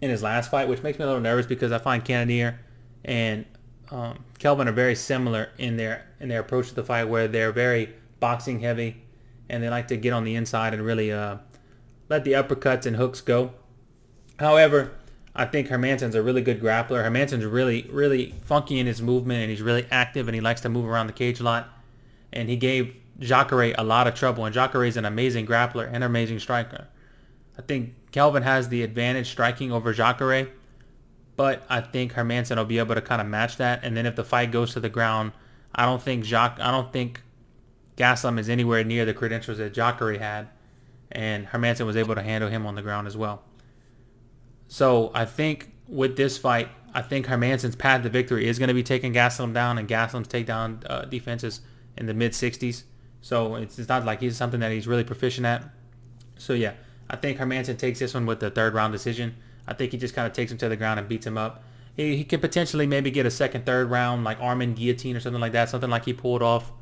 in 0.00 0.10
his 0.10 0.22
last 0.22 0.50
fight, 0.50 0.68
which 0.68 0.82
makes 0.82 0.98
me 0.98 1.04
a 1.04 1.06
little 1.06 1.22
nervous 1.22 1.46
because 1.46 1.72
I 1.72 1.78
find 1.78 2.04
Cannonier 2.04 2.60
and 3.04 3.44
um, 3.90 4.24
Kelvin 4.38 4.68
are 4.68 4.72
very 4.72 4.94
similar 4.94 5.50
in 5.58 5.76
their 5.76 6.06
in 6.20 6.28
their 6.28 6.40
approach 6.40 6.68
to 6.68 6.74
the 6.74 6.84
fight, 6.84 7.04
where 7.04 7.28
they're 7.28 7.52
very 7.52 7.94
boxing 8.20 8.60
heavy 8.60 9.02
and 9.48 9.62
they 9.62 9.68
like 9.68 9.88
to 9.88 9.96
get 9.96 10.12
on 10.12 10.24
the 10.24 10.34
inside 10.36 10.72
and 10.74 10.82
really 10.84 11.10
uh, 11.10 11.36
let 12.08 12.24
the 12.24 12.32
uppercuts 12.32 12.86
and 12.86 12.96
hooks 12.96 13.20
go. 13.20 13.52
However, 14.38 14.92
I 15.34 15.44
think 15.44 15.68
Hermansson's 15.68 16.14
a 16.14 16.22
really 16.22 16.42
good 16.42 16.60
grappler. 16.60 17.04
Hermansson's 17.04 17.44
really, 17.44 17.88
really 17.90 18.34
funky 18.44 18.78
in 18.78 18.86
his 18.86 19.02
movement, 19.02 19.40
and 19.40 19.50
he's 19.50 19.62
really 19.62 19.86
active, 19.90 20.28
and 20.28 20.34
he 20.34 20.40
likes 20.40 20.60
to 20.62 20.68
move 20.68 20.86
around 20.86 21.08
the 21.08 21.12
cage 21.12 21.40
a 21.40 21.42
lot. 21.42 21.68
And 22.32 22.48
he 22.48 22.56
gave 22.56 22.94
Jacare 23.20 23.74
a 23.76 23.84
lot 23.84 24.06
of 24.06 24.14
trouble, 24.14 24.44
and 24.44 24.54
Jacare 24.54 24.84
is 24.84 24.96
an 24.96 25.04
amazing 25.04 25.46
grappler 25.46 25.86
and 25.86 25.96
an 25.96 26.02
amazing 26.02 26.38
striker. 26.38 26.88
I 27.58 27.62
think 27.62 27.94
Kelvin 28.12 28.42
has 28.42 28.68
the 28.68 28.82
advantage 28.82 29.28
striking 29.28 29.70
over 29.70 29.92
Jacare, 29.92 30.48
but 31.36 31.64
I 31.68 31.80
think 31.80 32.14
Hermansson 32.14 32.56
will 32.56 32.64
be 32.64 32.78
able 32.78 32.94
to 32.94 33.02
kind 33.02 33.20
of 33.20 33.26
match 33.26 33.58
that. 33.58 33.80
And 33.82 33.96
then 33.96 34.06
if 34.06 34.16
the 34.16 34.24
fight 34.24 34.50
goes 34.50 34.72
to 34.72 34.80
the 34.80 34.88
ground, 34.88 35.32
I 35.74 35.84
don't 35.84 36.02
think 36.02 36.24
Jacques, 36.24 36.58
I 36.60 36.70
don't 36.70 36.92
think 36.92 37.20
Gastelum 37.96 38.38
is 38.38 38.48
anywhere 38.48 38.82
near 38.82 39.04
the 39.04 39.14
credentials 39.14 39.58
that 39.58 39.74
Jacare 39.74 40.18
had, 40.18 40.48
and 41.12 41.46
Hermansson 41.46 41.86
was 41.86 41.96
able 41.96 42.14
to 42.14 42.22
handle 42.22 42.48
him 42.48 42.66
on 42.66 42.74
the 42.74 42.82
ground 42.82 43.06
as 43.06 43.16
well. 43.16 43.42
So 44.68 45.10
I 45.14 45.24
think 45.26 45.72
with 45.86 46.16
this 46.16 46.38
fight, 46.38 46.68
I 46.94 47.02
think 47.02 47.26
Hermansson's 47.26 47.76
path 47.76 48.02
to 48.02 48.08
victory 48.08 48.48
is 48.48 48.58
going 48.58 48.68
to 48.68 48.74
be 48.74 48.82
taking 48.82 49.12
Gastelum 49.12 49.52
down, 49.52 49.78
and 49.78 49.88
Gastelum's 49.88 50.28
takedown 50.28 50.82
uh, 50.88 51.04
defenses 51.04 51.60
in 51.96 52.06
the 52.06 52.14
mid 52.14 52.32
60s. 52.32 52.84
So 53.20 53.56
it's, 53.56 53.78
it's 53.78 53.88
not 53.88 54.04
like 54.04 54.20
he's 54.20 54.36
something 54.36 54.60
that 54.60 54.72
he's 54.72 54.86
really 54.86 55.04
proficient 55.04 55.46
at. 55.46 55.62
So 56.38 56.52
yeah, 56.54 56.72
I 57.08 57.16
think 57.16 57.38
Hermansson 57.38 57.76
takes 57.78 57.98
this 57.98 58.14
one 58.14 58.26
with 58.26 58.40
the 58.40 58.50
third 58.50 58.74
round 58.74 58.92
decision. 58.92 59.36
I 59.66 59.74
think 59.74 59.92
he 59.92 59.98
just 59.98 60.14
kind 60.14 60.26
of 60.26 60.32
takes 60.32 60.50
him 60.50 60.58
to 60.58 60.68
the 60.68 60.76
ground 60.76 60.98
and 60.98 61.08
beats 61.08 61.26
him 61.26 61.36
up. 61.36 61.62
He, 61.96 62.16
he 62.16 62.24
could 62.24 62.40
potentially 62.40 62.86
maybe 62.86 63.10
get 63.10 63.26
a 63.26 63.30
second, 63.30 63.66
third 63.66 63.90
round, 63.90 64.24
like 64.24 64.40
arm-in 64.40 64.74
guillotine 64.74 65.16
or 65.16 65.20
something 65.20 65.40
like 65.40 65.52
that, 65.52 65.68
something 65.68 65.90
like 65.90 66.04
he 66.04 66.12
pulled 66.12 66.42
off 66.42 66.72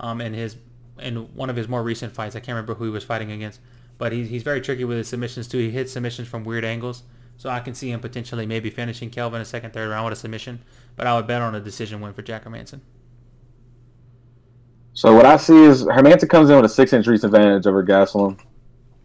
um, 0.00 0.20
in 0.20 0.32
his 0.32 0.56
in 0.98 1.16
one 1.34 1.50
of 1.50 1.56
his 1.56 1.68
more 1.68 1.82
recent 1.82 2.12
fights. 2.14 2.36
I 2.36 2.40
can't 2.40 2.54
remember 2.54 2.74
who 2.74 2.84
he 2.84 2.90
was 2.90 3.04
fighting 3.04 3.32
against, 3.32 3.60
but 3.98 4.12
he's 4.12 4.28
he's 4.28 4.42
very 4.42 4.60
tricky 4.60 4.84
with 4.84 4.96
his 4.96 5.08
submissions 5.08 5.48
too. 5.48 5.58
He 5.58 5.70
hits 5.70 5.92
submissions 5.92 6.28
from 6.28 6.44
weird 6.44 6.64
angles, 6.64 7.02
so 7.36 7.50
I 7.50 7.60
can 7.60 7.74
see 7.74 7.90
him 7.90 8.00
potentially 8.00 8.46
maybe 8.46 8.70
finishing 8.70 9.10
Kelvin 9.10 9.40
a 9.40 9.44
second, 9.44 9.72
third 9.72 9.90
round 9.90 10.04
with 10.04 10.12
a 10.14 10.20
submission. 10.20 10.60
But 10.96 11.06
I 11.06 11.16
would 11.16 11.26
bet 11.26 11.42
on 11.42 11.54
a 11.54 11.60
decision 11.60 12.00
win 12.00 12.14
for 12.14 12.22
Jack 12.22 12.44
Hermansson. 12.44 12.80
So 14.94 15.12
what 15.12 15.26
I 15.26 15.36
see 15.36 15.64
is 15.64 15.84
Hermansson 15.84 16.28
comes 16.28 16.50
in 16.50 16.56
with 16.56 16.64
a 16.64 16.68
six 16.68 16.92
inch 16.92 17.08
reach 17.08 17.24
advantage 17.24 17.66
over 17.66 17.84
Gastelum, 17.84 18.38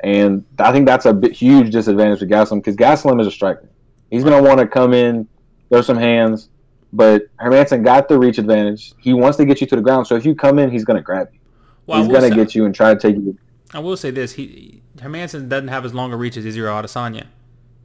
and 0.03 0.45
I 0.59 0.71
think 0.71 0.85
that's 0.85 1.07
a 1.07 1.19
huge 1.31 1.71
disadvantage 1.71 2.19
for 2.19 2.27
Gastelum 2.27 2.59
because 2.59 2.75
Gastelum 2.75 3.19
is 3.19 3.25
a 3.25 3.31
striker. 3.31 3.67
He's 4.11 4.23
going 4.23 4.41
to 4.41 4.47
want 4.47 4.59
to 4.59 4.67
come 4.67 4.93
in, 4.93 5.27
throw 5.69 5.81
some 5.81 5.97
hands, 5.97 6.49
but 6.93 7.23
Hermansson 7.37 7.83
got 7.83 8.07
the 8.07 8.19
reach 8.19 8.37
advantage. 8.37 8.93
He 8.99 9.13
wants 9.13 9.37
to 9.37 9.45
get 9.45 9.61
you 9.61 9.67
to 9.67 9.75
the 9.75 9.81
ground, 9.81 10.05
so 10.05 10.15
if 10.15 10.25
you 10.25 10.35
come 10.35 10.59
in, 10.59 10.69
he's 10.69 10.85
going 10.85 10.97
to 10.97 11.03
grab 11.03 11.29
you. 11.33 11.39
Well, 11.87 11.99
he's 11.99 12.07
going 12.07 12.29
to 12.29 12.35
get 12.35 12.53
you 12.53 12.65
and 12.65 12.73
try 12.73 12.93
to 12.93 12.99
take 12.99 13.15
you. 13.15 13.37
I 13.73 13.79
will 13.79 13.97
say 13.97 14.11
this: 14.11 14.33
he 14.33 14.83
Hermansson 14.97 15.49
doesn't 15.49 15.69
have 15.69 15.85
as 15.85 15.93
long 15.95 16.13
a 16.13 16.17
reach 16.17 16.37
as 16.37 16.45
Izzy 16.45 16.61
or 16.61 16.67
Adesanya. 16.67 17.25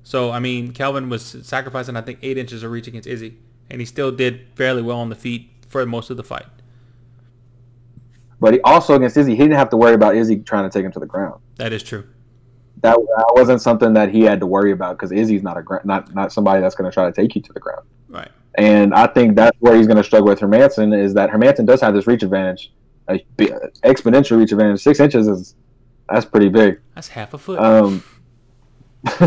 So 0.03 0.31
I 0.31 0.41
mean, 0.41 0.73
Kelvin 0.73 1.09
was 1.09 1.23
sacrificing 1.43 1.97
I 1.97 2.03
think 2.03 2.19
eight 2.21 2.37
inches 2.37 2.63
of 2.63 2.71
reach 2.71 2.87
against 2.87 3.09
Izzy, 3.09 3.39
and 3.71 3.81
he 3.81 3.87
still 3.87 4.13
did 4.13 4.47
fairly 4.57 4.83
well 4.83 4.99
on 4.99 5.09
the 5.09 5.15
feet 5.15 5.51
for 5.69 5.87
most 5.87 6.11
of 6.11 6.19
the 6.19 6.25
fight. 6.25 6.47
But 8.41 8.55
he 8.55 8.61
also 8.63 8.95
against 8.95 9.17
Izzy, 9.17 9.33
he 9.33 9.43
didn't 9.43 9.57
have 9.57 9.71
to 9.71 9.77
worry 9.77 9.95
about 9.95 10.17
Izzy 10.17 10.39
trying 10.39 10.69
to 10.69 10.71
take 10.71 10.85
him 10.85 10.93
to 10.93 11.01
the 11.01 11.07
ground. 11.07 11.41
That 11.57 11.73
is 11.73 11.83
true. 11.83 12.07
That, 12.83 12.97
that 12.97 13.33
wasn't 13.35 13.63
something 13.63 13.95
that 13.95 14.11
he 14.11 14.23
had 14.23 14.41
to 14.41 14.47
worry 14.47 14.73
about 14.73 14.99
because 14.99 15.11
Izzy's 15.13 15.43
not 15.43 15.57
a 15.57 15.65
not 15.85 16.15
not 16.15 16.33
somebody 16.33 16.61
that's 16.61 16.75
going 16.75 16.91
to 16.91 16.95
try 16.95 17.07
to 17.07 17.13
take 17.13 17.35
you 17.35 17.43
to 17.43 17.53
the 17.53 17.61
ground. 17.61 17.87
Right. 18.09 18.29
And 18.57 18.95
I 18.95 19.07
think 19.07 19.37
that's 19.37 19.57
where 19.61 19.75
he's 19.77 19.87
going 19.87 19.97
to 19.97 20.05
struggle 20.05 20.29
with 20.29 20.41
Hermansson 20.41 20.97
is 20.97 21.15
that 21.15 21.31
Hermansson 21.31 21.67
does 21.67 21.81
have 21.81 21.95
this 21.95 22.07
reach 22.07 22.23
advantage, 22.23 22.73
a 23.09 23.19
exponential 23.85 24.39
reach 24.39 24.53
advantage. 24.53 24.81
Six 24.83 25.01
inches 25.01 25.27
is 25.27 25.55
that's 26.09 26.25
pretty 26.25 26.49
big. 26.49 26.81
That's 26.95 27.09
half 27.09 27.35
a 27.35 27.39
foot. 27.39 27.59
Um, 27.59 28.05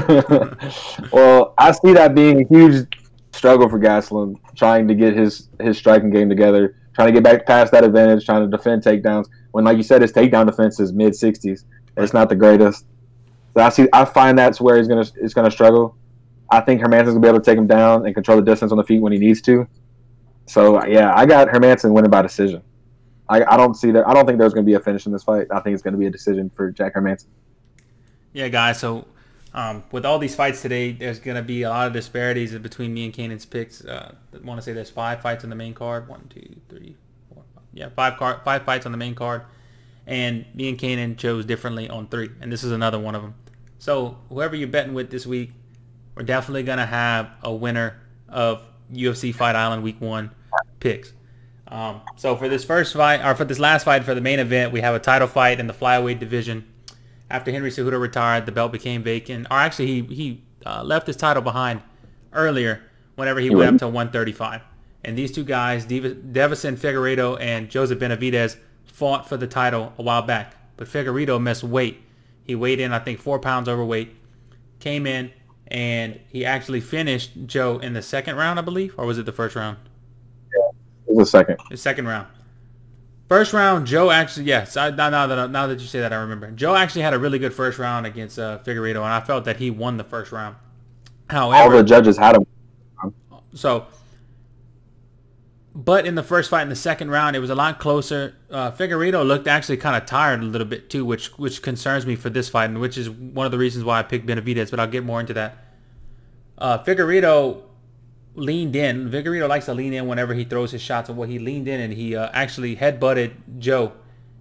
well, 1.12 1.54
I 1.58 1.72
see 1.72 1.94
that 1.94 2.14
being 2.16 2.42
a 2.42 2.48
huge 2.48 2.88
struggle 3.34 3.70
for 3.70 3.80
Gastelum, 3.80 4.36
trying 4.56 4.88
to 4.88 4.96
get 4.96 5.16
his 5.16 5.50
his 5.60 5.78
striking 5.78 6.10
game 6.10 6.30
together, 6.30 6.76
trying 6.98 7.10
to 7.10 7.14
get 7.14 7.24
back 7.24 7.46
past 7.46 7.72
that 7.72 7.84
advantage, 7.84 8.26
trying 8.26 8.42
to 8.42 8.58
defend 8.58 8.82
takedowns. 8.82 9.28
When, 9.52 9.64
like 9.64 9.78
you 9.78 9.84
said, 9.84 10.02
his 10.02 10.12
takedown 10.12 10.48
defense 10.48 10.80
is 10.80 10.92
mid 10.92 11.16
sixties. 11.16 11.64
It's 11.96 12.12
not 12.12 12.28
the 12.28 12.36
greatest. 12.36 12.86
So 13.56 13.62
I 13.62 13.70
see. 13.70 13.88
I 13.94 14.04
find 14.04 14.38
that's 14.38 14.60
where 14.60 14.78
he's 14.78 14.88
gonna 14.88 15.06
is 15.18 15.36
gonna 15.36 15.52
struggle. 15.52 15.96
I 16.50 16.60
think 16.62 16.82
Hermansson's 16.82 17.10
gonna 17.10 17.20
be 17.20 17.28
able 17.28 17.40
to 17.40 17.46
take 17.46 17.58
him 17.58 17.68
down 17.68 18.06
and 18.06 18.16
control 18.16 18.38
the 18.38 18.44
distance 18.44 18.72
on 18.72 18.80
the 18.80 18.84
feet 18.84 19.00
when 19.00 19.14
he 19.14 19.20
needs 19.20 19.42
to. 19.44 19.68
So 20.48 20.84
yeah, 20.86 21.14
I 21.16 21.28
got 21.28 21.50
Hermansson 21.50 21.94
winning 21.94 22.10
by 22.10 22.24
decision. 22.24 22.64
I, 23.30 23.44
I 23.44 23.58
don't 23.58 23.76
see 23.76 23.92
that. 23.92 24.08
I 24.08 24.14
don't 24.16 24.26
think 24.26 24.40
there's 24.40 24.54
gonna 24.54 24.66
be 24.66 24.74
a 24.74 24.80
finish 24.80 25.06
in 25.06 25.12
this 25.12 25.24
fight. 25.24 25.48
I 25.52 25.60
think 25.60 25.76
it's 25.76 25.84
gonna 25.84 25.98
be 25.98 26.08
a 26.08 26.12
decision 26.12 26.50
for 26.50 26.72
Jack 26.72 26.96
Hermansson. 26.96 27.28
Yeah, 28.34 28.48
guys. 28.48 28.80
So 28.80 29.06
um, 29.54 29.84
with 29.92 30.06
all 30.06 30.20
these 30.20 30.36
fights 30.36 30.62
today, 30.62 30.92
there's 30.92 31.20
going 31.20 31.36
to 31.36 31.42
be 31.42 31.64
a 31.64 31.70
lot 31.70 31.88
of 31.88 31.94
disparities 31.94 32.56
between 32.60 32.94
me 32.94 33.06
and 33.06 33.14
Kanan's 33.14 33.46
picks. 33.46 33.84
Uh, 33.84 34.14
I 34.32 34.38
want 34.46 34.60
to 34.60 34.62
say 34.62 34.72
there's 34.72 34.92
five 34.92 35.22
fights 35.22 35.44
on 35.44 35.50
the 35.50 35.56
main 35.56 35.74
card. 35.74 36.08
One, 36.08 36.30
two. 36.30 36.56
Yeah, 37.78 37.90
five 37.96 38.18
car- 38.18 38.42
five 38.44 38.64
fights 38.64 38.86
on 38.86 38.92
the 38.92 38.98
main 38.98 39.16
card. 39.16 39.44
And 40.06 40.46
me 40.54 40.70
and 40.70 40.78
Kanan 40.78 41.18
chose 41.18 41.46
differently 41.46 41.90
on 41.90 42.08
three. 42.08 42.30
And 42.42 42.52
this 42.52 42.64
is 42.64 42.72
another 42.72 42.98
one 42.98 43.16
of 43.16 43.22
them. 43.22 43.36
So 43.80 44.18
whoever 44.30 44.56
you're 44.56 44.68
betting 44.68 44.94
with 44.94 45.10
this 45.12 45.26
week, 45.28 45.52
we're 46.16 46.24
definitely 46.24 46.64
going 46.64 46.78
to 46.78 46.86
have 46.86 47.30
a 47.44 47.54
winner 47.54 48.00
of 48.30 48.64
UFC 48.92 49.36
Fight 49.36 49.56
Island 49.56 49.84
Week 49.84 50.00
1 50.00 50.32
picks. 50.80 51.14
Um, 51.68 52.02
so 52.16 52.36
for 52.38 52.48
this 52.48 52.64
first 52.64 52.94
fight, 52.94 53.24
or 53.24 53.36
for 53.36 53.44
this 53.44 53.60
last 53.60 53.84
fight 53.84 54.06
for 54.06 54.16
the 54.16 54.22
main 54.22 54.40
event, 54.40 54.72
we 54.72 54.80
have 54.82 54.96
a 54.96 55.00
title 55.00 55.28
fight 55.28 55.60
in 55.60 55.68
the 55.68 55.74
flyweight 55.74 56.20
division 56.20 56.66
after 57.30 57.52
Henry 57.52 57.70
Cejudo 57.70 58.00
retired, 58.00 58.46
the 58.46 58.52
belt 58.52 58.72
became 58.72 59.04
vacant. 59.04 59.48
Or 59.52 59.58
actually, 59.58 59.88
he 59.88 60.02
he 60.16 60.44
uh, 60.66 60.84
left 60.84 61.08
his 61.08 61.16
title 61.16 61.42
behind 61.42 61.82
earlier 62.34 62.82
whenever 63.16 63.40
he, 63.40 63.50
he 63.50 63.56
went 63.56 63.76
up 63.76 63.80
to 63.80 63.88
135. 63.88 64.62
And 65.04 65.18
these 65.18 65.32
two 65.32 65.44
guys, 65.44 65.86
Deiveson 65.86 66.78
Figueiredo 66.78 67.40
and 67.40 67.70
Joseph 67.70 68.00
Benavidez, 68.00 68.58
fought 68.86 69.30
for 69.30 69.38
the 69.38 69.48
title 69.48 69.94
a 69.98 70.02
while 70.02 70.24
back. 70.24 70.56
But 70.76 70.88
Figueiredo 70.88 71.42
missed 71.42 71.64
weight. 71.64 72.02
He 72.44 72.56
weighed 72.56 72.80
in, 72.80 72.94
I 72.94 73.00
think, 73.00 73.20
four 73.20 73.40
pounds 73.40 73.70
overweight. 73.70 74.16
Came 74.80 75.08
in 75.08 75.32
and 75.68 76.20
he 76.30 76.46
actually 76.46 76.82
finished 76.82 77.32
Joe 77.46 77.78
in 77.80 77.94
the 77.94 78.02
second 78.02 78.38
round, 78.38 78.58
I 78.58 78.62
believe, 78.62 78.94
or 78.98 79.06
was 79.06 79.18
it 79.18 79.26
the 79.26 79.32
first 79.32 79.56
round? 79.56 79.78
Yeah, 80.56 80.70
it 81.08 81.16
was 81.16 81.28
the 81.28 81.38
second. 81.38 81.58
The 81.70 81.78
second 81.78 82.08
round. 82.08 82.28
First 83.28 83.52
round, 83.52 83.86
Joe 83.86 84.10
actually 84.10 84.46
yes. 84.46 84.78
I, 84.78 84.90
now, 84.92 85.10
now 85.10 85.28
that 85.28 85.52
now 85.52 85.68
that 85.68 85.80
you 85.82 85.88
say 85.88 86.00
that, 86.00 86.14
I 86.14 86.16
remember. 86.18 86.50
Joe 86.52 86.76
actually 86.76 87.02
had 87.02 87.14
a 87.14 87.20
really 87.20 87.40
good 87.40 87.54
first 87.54 87.78
round 87.78 88.06
against 88.06 88.40
uh, 88.40 88.60
Figueiredo, 88.60 88.96
and 88.96 89.06
I 89.06 89.20
felt 89.20 89.44
that 89.46 89.58
he 89.58 89.70
won 89.70 89.98
the 89.98 90.06
first 90.06 90.32
round. 90.32 90.56
However, 91.30 91.76
all 91.76 91.78
the 91.78 91.84
judges 91.84 92.18
had 92.18 92.38
him. 92.38 92.46
So, 93.54 93.88
but 95.78 96.08
in 96.08 96.16
the 96.16 96.24
first 96.24 96.50
fight, 96.50 96.64
in 96.64 96.70
the 96.70 96.76
second 96.76 97.12
round, 97.12 97.36
it 97.36 97.40
was 97.40 97.52
a 97.52 97.56
lot 97.56 97.78
closer. 97.78 98.36
Uh, 98.50 98.72
Figueiredo 98.72 99.24
looked 99.24 99.48
actually 99.48 99.78
kind 99.78 99.96
of 99.96 100.08
tired 100.08 100.42
a 100.42 100.44
little 100.44 100.66
bit 100.66 100.90
too, 100.90 101.06
which 101.06 101.28
which 101.38 101.62
concerns 101.62 102.04
me 102.04 102.16
for 102.16 102.32
this 102.32 102.50
fight, 102.50 102.66
and 102.66 102.82
which 102.82 102.98
is 102.98 103.12
one 103.12 103.46
of 103.46 103.52
the 103.52 103.60
reasons 103.60 103.86
why 103.86 104.00
I 104.00 104.04
picked 104.04 104.26
Benavidez. 104.26 104.72
But 104.72 104.80
I'll 104.80 104.88
get 104.88 105.04
more 105.04 105.20
into 105.20 105.36
that. 105.36 105.56
Uh, 106.58 106.80
Figueiredo 106.80 107.62
leaned 108.34 108.76
in. 108.76 109.12
Figueiredo 109.12 109.48
likes 109.48 109.66
to 109.66 109.76
lean 109.76 109.94
in 109.94 110.08
whenever 110.08 110.34
he 110.34 110.46
throws 110.46 110.72
his 110.72 110.82
shots. 110.82 111.10
And 111.10 111.18
what 111.18 111.30
he 111.30 111.38
leaned 111.38 111.68
in 111.68 111.80
and 111.80 111.94
he 111.94 112.16
uh, 112.16 112.32
actually 112.34 112.76
headbutted 112.76 113.34
Joe, 113.60 113.94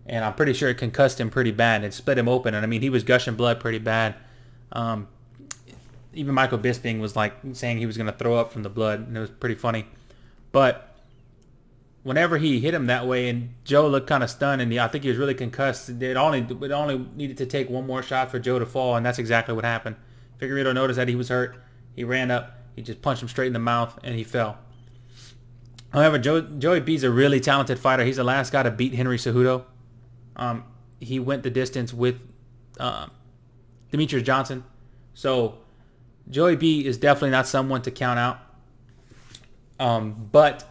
and 0.07 0.25
I'm 0.25 0.33
pretty 0.33 0.55
sure 0.55 0.71
it 0.71 0.79
concussed 0.79 1.21
him 1.21 1.29
pretty 1.29 1.51
bad 1.51 1.85
and 1.85 1.93
split 1.93 2.17
him 2.17 2.31
open. 2.31 2.55
And 2.55 2.65
I 2.65 2.67
mean, 2.67 2.81
he 2.81 2.89
was 2.89 3.05
gushing 3.05 3.35
blood 3.35 3.61
pretty 3.61 3.79
bad. 3.79 4.15
Um, 4.73 5.07
even 6.15 6.35
Michael 6.35 6.59
Bisping 6.59 6.99
was 6.99 7.15
like 7.15 7.35
saying 7.53 7.77
he 7.77 7.85
was 7.85 7.99
going 7.99 8.11
to 8.11 8.17
throw 8.17 8.37
up 8.37 8.53
from 8.53 8.63
the 8.63 8.71
blood, 8.71 9.01
and 9.01 9.15
it 9.15 9.21
was 9.21 9.29
pretty 9.29 9.57
funny. 9.57 9.85
But 10.51 10.96
whenever 12.07 12.39
he 12.39 12.61
hit 12.61 12.73
him 12.73 12.87
that 12.87 13.05
way, 13.05 13.29
and 13.29 13.53
Joe 13.65 13.89
looked 13.89 14.07
kind 14.07 14.23
of 14.23 14.31
stunned, 14.31 14.63
and 14.63 14.73
I 14.79 14.87
think 14.87 15.03
he 15.03 15.11
was 15.11 15.19
really 15.19 15.35
concussed. 15.35 15.89
It 15.89 16.17
only 16.17 16.39
it 16.39 16.71
only 16.71 17.05
needed 17.17 17.37
to 17.39 17.47
take 17.47 17.69
one 17.69 17.85
more 17.85 18.01
shot 18.01 18.31
for 18.31 18.39
Joe 18.39 18.61
to 18.61 18.67
fall, 18.67 18.95
and 18.95 19.05
that's 19.05 19.19
exactly 19.19 19.55
what 19.55 19.65
happened. 19.65 19.97
Figueiredo 20.41 20.73
noticed 20.73 20.99
that 20.99 21.09
he 21.09 21.17
was 21.17 21.31
hurt. 21.31 21.57
He 21.97 22.05
ran 22.05 22.31
up, 22.31 22.57
he 22.77 22.83
just 22.83 23.03
punched 23.03 23.23
him 23.23 23.29
straight 23.29 23.49
in 23.49 23.55
the 23.55 23.59
mouth 23.59 23.99
and 24.05 24.15
he 24.15 24.23
fell. 24.23 24.59
However, 25.93 26.19
Joe, 26.19 26.43
Joey 26.43 26.81
B's 26.81 27.03
a 27.03 27.11
really 27.11 27.41
talented 27.41 27.79
fighter. 27.79 28.05
He's 28.05 28.17
the 28.17 28.25
last 28.25 28.53
guy 28.53 28.63
to 28.63 28.71
beat 28.71 28.95
Henry 28.95 29.17
Cejudo. 29.17 29.65
Um, 30.37 30.65
he 31.01 31.19
went 31.19 31.43
the 31.43 31.51
distance 31.51 31.93
with 31.93 32.21
uh, 32.79 33.07
Demetrious 33.91 34.23
Johnson. 34.23 34.63
So 35.15 35.59
Joey 36.29 36.55
B 36.55 36.85
is 36.87 36.99
definitely 36.99 37.31
not 37.31 37.49
someone 37.49 37.83
to 37.83 37.91
count 37.91 38.19
out. 38.19 38.39
Um, 39.81 40.29
but 40.31 40.69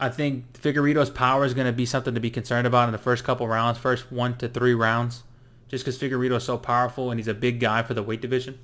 I 0.00 0.08
think 0.08 0.52
Figueiredo's 0.52 1.10
power 1.10 1.44
is 1.44 1.54
going 1.54 1.66
to 1.66 1.72
be 1.72 1.86
something 1.86 2.14
to 2.14 2.20
be 2.20 2.30
concerned 2.30 2.66
about 2.66 2.88
in 2.88 2.92
the 2.92 2.98
first 2.98 3.24
couple 3.24 3.48
rounds, 3.48 3.78
first 3.78 4.12
one 4.12 4.36
to 4.38 4.48
three 4.48 4.74
rounds, 4.74 5.24
just 5.68 5.84
because 5.84 5.98
Figueiredo 5.98 6.36
is 6.36 6.44
so 6.44 6.56
powerful 6.56 7.10
and 7.10 7.18
he's 7.18 7.28
a 7.28 7.34
big 7.34 7.58
guy 7.58 7.82
for 7.82 7.94
the 7.94 8.02
weight 8.02 8.20
division. 8.20 8.58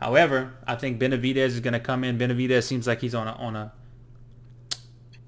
However, 0.00 0.54
I 0.66 0.74
think 0.74 1.00
Benavidez 1.00 1.48
is 1.48 1.60
going 1.60 1.72
to 1.72 1.80
come 1.80 2.04
in. 2.04 2.18
Benavidez 2.18 2.64
seems 2.64 2.86
like 2.86 3.00
he's 3.00 3.14
on 3.14 3.26
a 3.26 3.32
on 3.32 3.56
a 3.56 3.72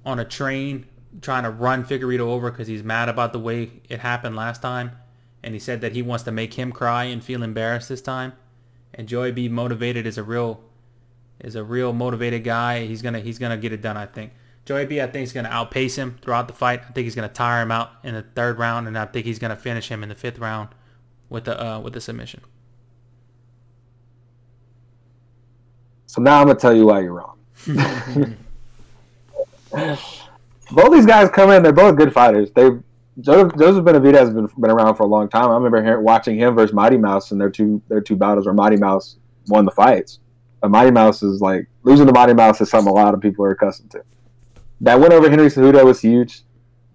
on 0.05 0.19
a 0.19 0.25
train 0.25 0.87
trying 1.23 1.45
to 1.45 1.51
run 1.51 1.85
Figueiredo 1.85 2.21
over 2.21 2.51
because 2.51 2.69
he's 2.69 2.83
mad 2.83 3.09
about 3.09 3.33
the 3.33 3.39
way 3.39 3.71
it 3.89 4.01
happened 4.01 4.37
last 4.37 4.61
time, 4.61 4.93
and 5.43 5.55
he 5.55 5.61
said 5.61 5.81
that 5.81 5.93
he 5.93 6.03
wants 6.03 6.25
to 6.25 6.33
make 6.33 6.55
him 6.55 6.71
cry 6.71 7.05
and 7.05 7.25
feel 7.25 7.43
embarrassed 7.43 7.89
this 7.89 8.03
time. 8.03 8.35
And 8.93 9.09
Joey 9.09 9.33
B 9.33 9.49
motivated 9.49 10.07
is 10.07 10.19
a 10.19 10.23
real 10.23 10.61
is 11.41 11.55
a 11.55 11.65
real 11.65 11.95
motivated 11.95 12.45
guy. 12.45 12.85
He's 12.85 13.01
gonna 13.01 13.21
he's 13.21 13.39
gonna 13.39 13.57
get 13.57 13.73
it 13.73 13.81
done. 13.81 13.97
I 13.97 14.05
think. 14.05 14.33
Joey 14.69 14.85
B, 14.85 15.01
I 15.01 15.07
think 15.07 15.25
is 15.25 15.33
going 15.33 15.47
to 15.47 15.51
outpace 15.51 15.97
him 15.97 16.19
throughout 16.21 16.47
the 16.47 16.53
fight. 16.53 16.83
I 16.87 16.93
think 16.93 17.07
he's 17.07 17.15
going 17.15 17.27
to 17.27 17.35
tire 17.35 17.63
him 17.63 17.71
out 17.71 17.91
in 18.05 18.13
the 18.13 18.21
third 18.21 18.59
round, 18.59 18.87
and 18.87 18.99
I 18.99 19.07
think 19.07 19.25
he's 19.25 19.39
going 19.39 19.49
to 19.49 19.57
finish 19.57 19.89
him 19.89 20.03
in 20.03 20.11
the 20.11 20.15
fifth 20.15 20.39
round 20.39 20.69
with 21.31 21.47
the 21.47 21.59
uh, 21.59 21.81
with 21.81 21.95
the 21.95 22.03
submission. 22.03 22.43
So 26.05 26.21
now 26.21 26.43
I'm 26.43 26.49
gonna 26.49 26.59
tell 26.59 26.77
you 26.77 26.85
why 26.85 27.01
you're 27.01 27.15
wrong. 27.15 27.39
both 30.71 30.93
these 30.93 31.07
guys 31.07 31.31
come 31.31 31.51
in; 31.51 31.63
they're 31.63 31.73
both 31.73 31.97
good 31.97 32.13
fighters. 32.13 32.51
They 32.51 32.69
Joseph, 33.21 33.55
Benavidez 33.57 34.19
has 34.19 34.35
been, 34.35 34.51
been 34.59 34.71
around 34.71 34.97
for 34.97 35.05
a 35.05 35.07
long 35.07 35.31
time. 35.31 35.51
I 35.51 35.55
remember 35.55 35.83
hearing, 35.83 36.05
watching 36.05 36.37
him 36.39 36.55
versus 36.55 36.75
Mighty 36.75 36.99
Mouse 36.99 37.31
in 37.33 37.39
their 37.39 37.49
two 37.49 37.81
their 37.89 38.03
two 38.03 38.17
battles 38.17 38.45
where 38.45 38.55
Mighty 38.55 38.77
Mouse 38.77 39.17
won 39.47 39.65
the 39.65 39.71
fights. 39.71 40.19
But 40.61 40.71
Mighty 40.71 40.91
Mouse 40.91 41.23
is 41.23 41.41
like 41.41 41.69
losing 41.85 42.07
to 42.07 42.13
Mighty 42.13 42.35
Mouse 42.35 42.61
is 42.61 42.69
something 42.69 42.91
a 42.91 42.95
lot 42.95 43.15
of 43.15 43.23
people 43.23 43.47
are 43.47 43.53
accustomed 43.53 43.93
to. 43.93 44.05
That 44.81 45.01
win 45.01 45.13
over 45.13 45.29
Henry 45.29 45.47
Cejudo 45.47 45.85
was 45.85 46.01
huge. 46.01 46.43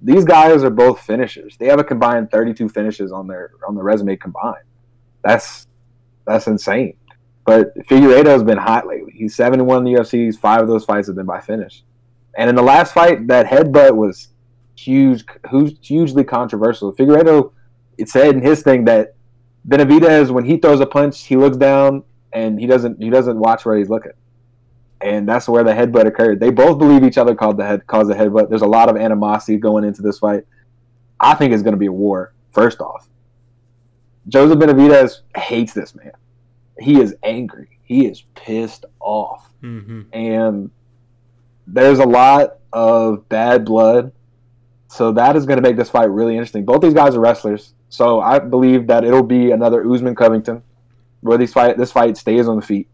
These 0.02 0.26
guys 0.26 0.64
are 0.64 0.70
both 0.70 1.00
finishers. 1.02 1.56
They 1.58 1.68
have 1.68 1.80
a 1.80 1.84
combined 1.84 2.32
32 2.32 2.70
finishes 2.70 3.12
on 3.12 3.28
their 3.28 3.52
on 3.68 3.76
the 3.76 3.84
resume 3.84 4.16
combined. 4.18 4.66
That's 5.24 5.68
that's 6.26 6.48
insane. 6.48 6.96
But 7.46 7.76
Figueiredo 7.88 8.28
has 8.28 8.44
been 8.44 8.58
hot 8.58 8.88
lately. 8.88 9.14
He's 9.16 9.36
seven 9.36 9.60
and 9.60 9.68
one 9.68 9.86
in 9.86 9.94
the 9.94 10.00
UFC. 10.00 10.38
Five 10.38 10.62
of 10.62 10.68
those 10.68 10.86
fights 10.86 11.08
have 11.08 11.16
been 11.16 11.26
by 11.26 11.42
finish. 11.42 11.84
And 12.38 12.50
in 12.50 12.56
the 12.56 12.62
last 12.62 12.94
fight, 12.94 13.28
that 13.28 13.46
headbutt 13.46 13.96
was 13.96 14.30
huge, 14.76 15.26
hugely 15.82 16.24
controversial. 16.24 16.94
Figueiredo, 16.94 17.52
it 17.98 18.10
said 18.10 18.36
in 18.36 18.42
his 18.42 18.64
thing 18.64 18.86
that 18.86 19.16
Benavidez, 19.68 20.32
when 20.32 20.46
he 20.46 20.58
throws 20.58 20.80
a 20.80 20.86
punch, 20.86 21.26
he 21.26 21.36
looks 21.36 21.58
down 21.58 22.04
and 22.32 22.60
he 22.60 22.66
doesn't 22.66 23.02
he 23.02 23.10
doesn't 23.10 23.38
watch 23.38 23.66
where 23.66 23.78
he's 23.78 23.90
looking. 23.90 24.14
And 25.04 25.28
that's 25.28 25.50
where 25.50 25.64
the 25.66 25.74
headbutt 25.74 26.06
occurred. 26.08 26.40
They 26.40 26.50
both 26.50 26.80
believe 26.80 27.04
each 27.04 27.18
other 27.18 27.36
caused 27.36 27.58
the 27.58 27.66
head 27.66 27.86
caused 27.88 28.10
the 28.10 28.16
headbutt. 28.16 28.50
There's 28.50 28.62
a 28.62 28.68
lot 28.68 28.88
of 28.90 28.96
animosity 28.96 29.58
going 29.58 29.84
into 29.84 30.02
this 30.02 30.20
fight. 30.20 30.46
I 31.20 31.36
think 31.36 31.54
it's 31.54 31.62
going 31.64 31.74
to 31.74 31.80
be 31.80 31.88
a 31.88 31.92
war. 31.92 32.34
First 32.52 32.80
off, 32.80 33.08
Joseph 34.28 34.60
Benavidez 34.60 35.20
hates 35.36 35.74
this 35.74 35.94
man. 35.96 36.12
He 36.80 37.02
is 37.02 37.16
angry. 37.24 37.80
He 37.84 38.06
is 38.08 38.24
pissed 38.36 38.86
off, 39.00 39.52
Mm-hmm. 39.62 40.02
and 40.14 40.72
there's 41.68 42.00
a 42.00 42.06
lot 42.06 42.58
of 42.74 43.28
bad 43.30 43.64
blood. 43.66 44.12
So 44.88 45.12
that 45.14 45.36
is 45.36 45.46
going 45.46 45.58
to 45.58 45.62
make 45.62 45.78
this 45.78 45.90
fight 45.90 46.10
really 46.10 46.34
interesting. 46.34 46.66
Both 46.66 46.82
these 46.82 46.94
guys 46.94 47.16
are 47.16 47.20
wrestlers, 47.20 47.74
so 47.90 48.20
I 48.22 48.40
believe 48.40 48.88
that 48.88 49.04
it'll 49.04 49.24
be 49.24 49.52
another 49.52 49.90
Usman 49.90 50.16
Covington, 50.16 50.62
where 51.22 51.38
these 51.38 51.52
fight 51.54 51.78
this 51.78 51.92
fight 51.92 52.16
stays 52.18 52.48
on 52.48 52.56
the 52.58 52.62
feet. 52.62 52.88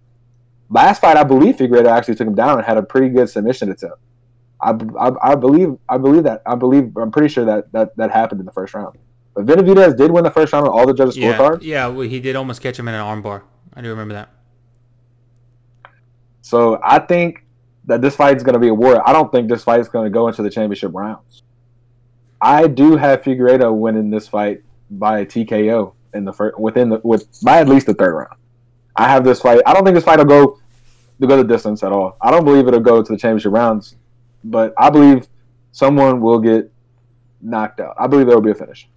Last 0.69 1.01
fight, 1.01 1.17
I 1.17 1.23
believe 1.23 1.55
Figueiredo 1.57 1.87
actually 1.89 2.15
took 2.15 2.27
him 2.27 2.35
down 2.35 2.57
and 2.57 2.65
had 2.65 2.77
a 2.77 2.83
pretty 2.83 3.09
good 3.09 3.29
submission 3.29 3.71
attempt. 3.71 3.97
I, 4.61 4.71
I, 4.99 5.31
I 5.31 5.35
believe 5.35 5.77
I 5.87 5.97
believe 5.97 6.23
that 6.23 6.41
I 6.45 6.55
believe 6.55 6.95
I'm 6.97 7.11
pretty 7.11 7.29
sure 7.29 7.45
that 7.45 7.71
that, 7.71 7.95
that 7.97 8.11
happened 8.11 8.39
in 8.41 8.45
the 8.45 8.51
first 8.51 8.73
round. 8.73 8.97
But 9.33 9.45
Benavidez 9.45 9.97
did 9.97 10.11
win 10.11 10.23
the 10.23 10.31
first 10.31 10.51
round 10.53 10.67
on 10.67 10.73
all 10.73 10.85
the 10.85 10.93
judges' 10.93 11.17
Yeah, 11.17 11.37
scorecards. 11.37 11.59
yeah. 11.61 11.87
Well, 11.87 12.07
he 12.07 12.19
did 12.19 12.35
almost 12.35 12.61
catch 12.61 12.77
him 12.77 12.87
in 12.87 12.93
an 12.93 13.01
armbar. 13.01 13.43
I 13.73 13.81
do 13.81 13.89
remember 13.89 14.13
that. 14.15 14.29
So 16.41 16.79
I 16.83 16.99
think 16.99 17.45
that 17.85 18.01
this 18.01 18.15
fight 18.15 18.37
is 18.37 18.43
going 18.43 18.53
to 18.53 18.59
be 18.59 18.67
a 18.67 18.73
war. 18.73 19.07
I 19.07 19.13
don't 19.13 19.31
think 19.31 19.49
this 19.49 19.63
fight 19.63 19.79
is 19.79 19.89
going 19.89 20.05
to 20.05 20.09
go 20.09 20.27
into 20.27 20.43
the 20.43 20.49
championship 20.49 20.91
rounds. 20.93 21.43
I 22.41 22.67
do 22.67 22.95
have 22.97 23.21
Figueiredo 23.21 23.73
winning 23.75 24.09
this 24.09 24.27
fight 24.27 24.61
by 24.91 25.19
a 25.19 25.25
TKO 25.25 25.93
in 26.13 26.25
the 26.25 26.33
first 26.33 26.59
within 26.59 26.89
the 26.89 26.99
with 27.03 27.27
by 27.43 27.59
at 27.59 27.67
least 27.67 27.85
the 27.85 27.93
third 27.93 28.13
round. 28.13 28.35
I 28.95 29.07
have 29.07 29.23
this 29.23 29.41
fight. 29.41 29.61
I 29.65 29.73
don't 29.73 29.83
think 29.83 29.95
this 29.95 30.03
fight 30.03 30.17
will 30.17 30.25
go 30.25 30.58
to 31.19 31.27
go 31.27 31.37
the 31.37 31.43
distance 31.43 31.83
at 31.83 31.91
all. 31.91 32.17
I 32.21 32.31
don't 32.31 32.45
believe 32.45 32.67
it'll 32.67 32.79
go 32.79 33.03
to 33.03 33.11
the 33.11 33.17
championship 33.17 33.51
rounds, 33.51 33.95
but 34.43 34.73
I 34.77 34.89
believe 34.89 35.27
someone 35.71 36.21
will 36.21 36.39
get 36.39 36.71
knocked 37.41 37.79
out. 37.79 37.95
I 37.97 38.07
believe 38.07 38.27
there 38.27 38.35
will 38.35 38.43
be 38.43 38.51
a 38.51 38.55
finish. 38.55 38.87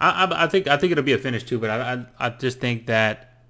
I, 0.00 0.24
I, 0.24 0.44
I 0.44 0.46
think 0.46 0.68
I 0.68 0.76
think 0.76 0.92
it'll 0.92 1.04
be 1.04 1.12
a 1.12 1.18
finish 1.18 1.44
too, 1.44 1.58
but 1.58 1.70
I, 1.70 1.92
I, 1.92 2.26
I 2.26 2.30
just 2.30 2.60
think 2.60 2.86
that 2.86 3.42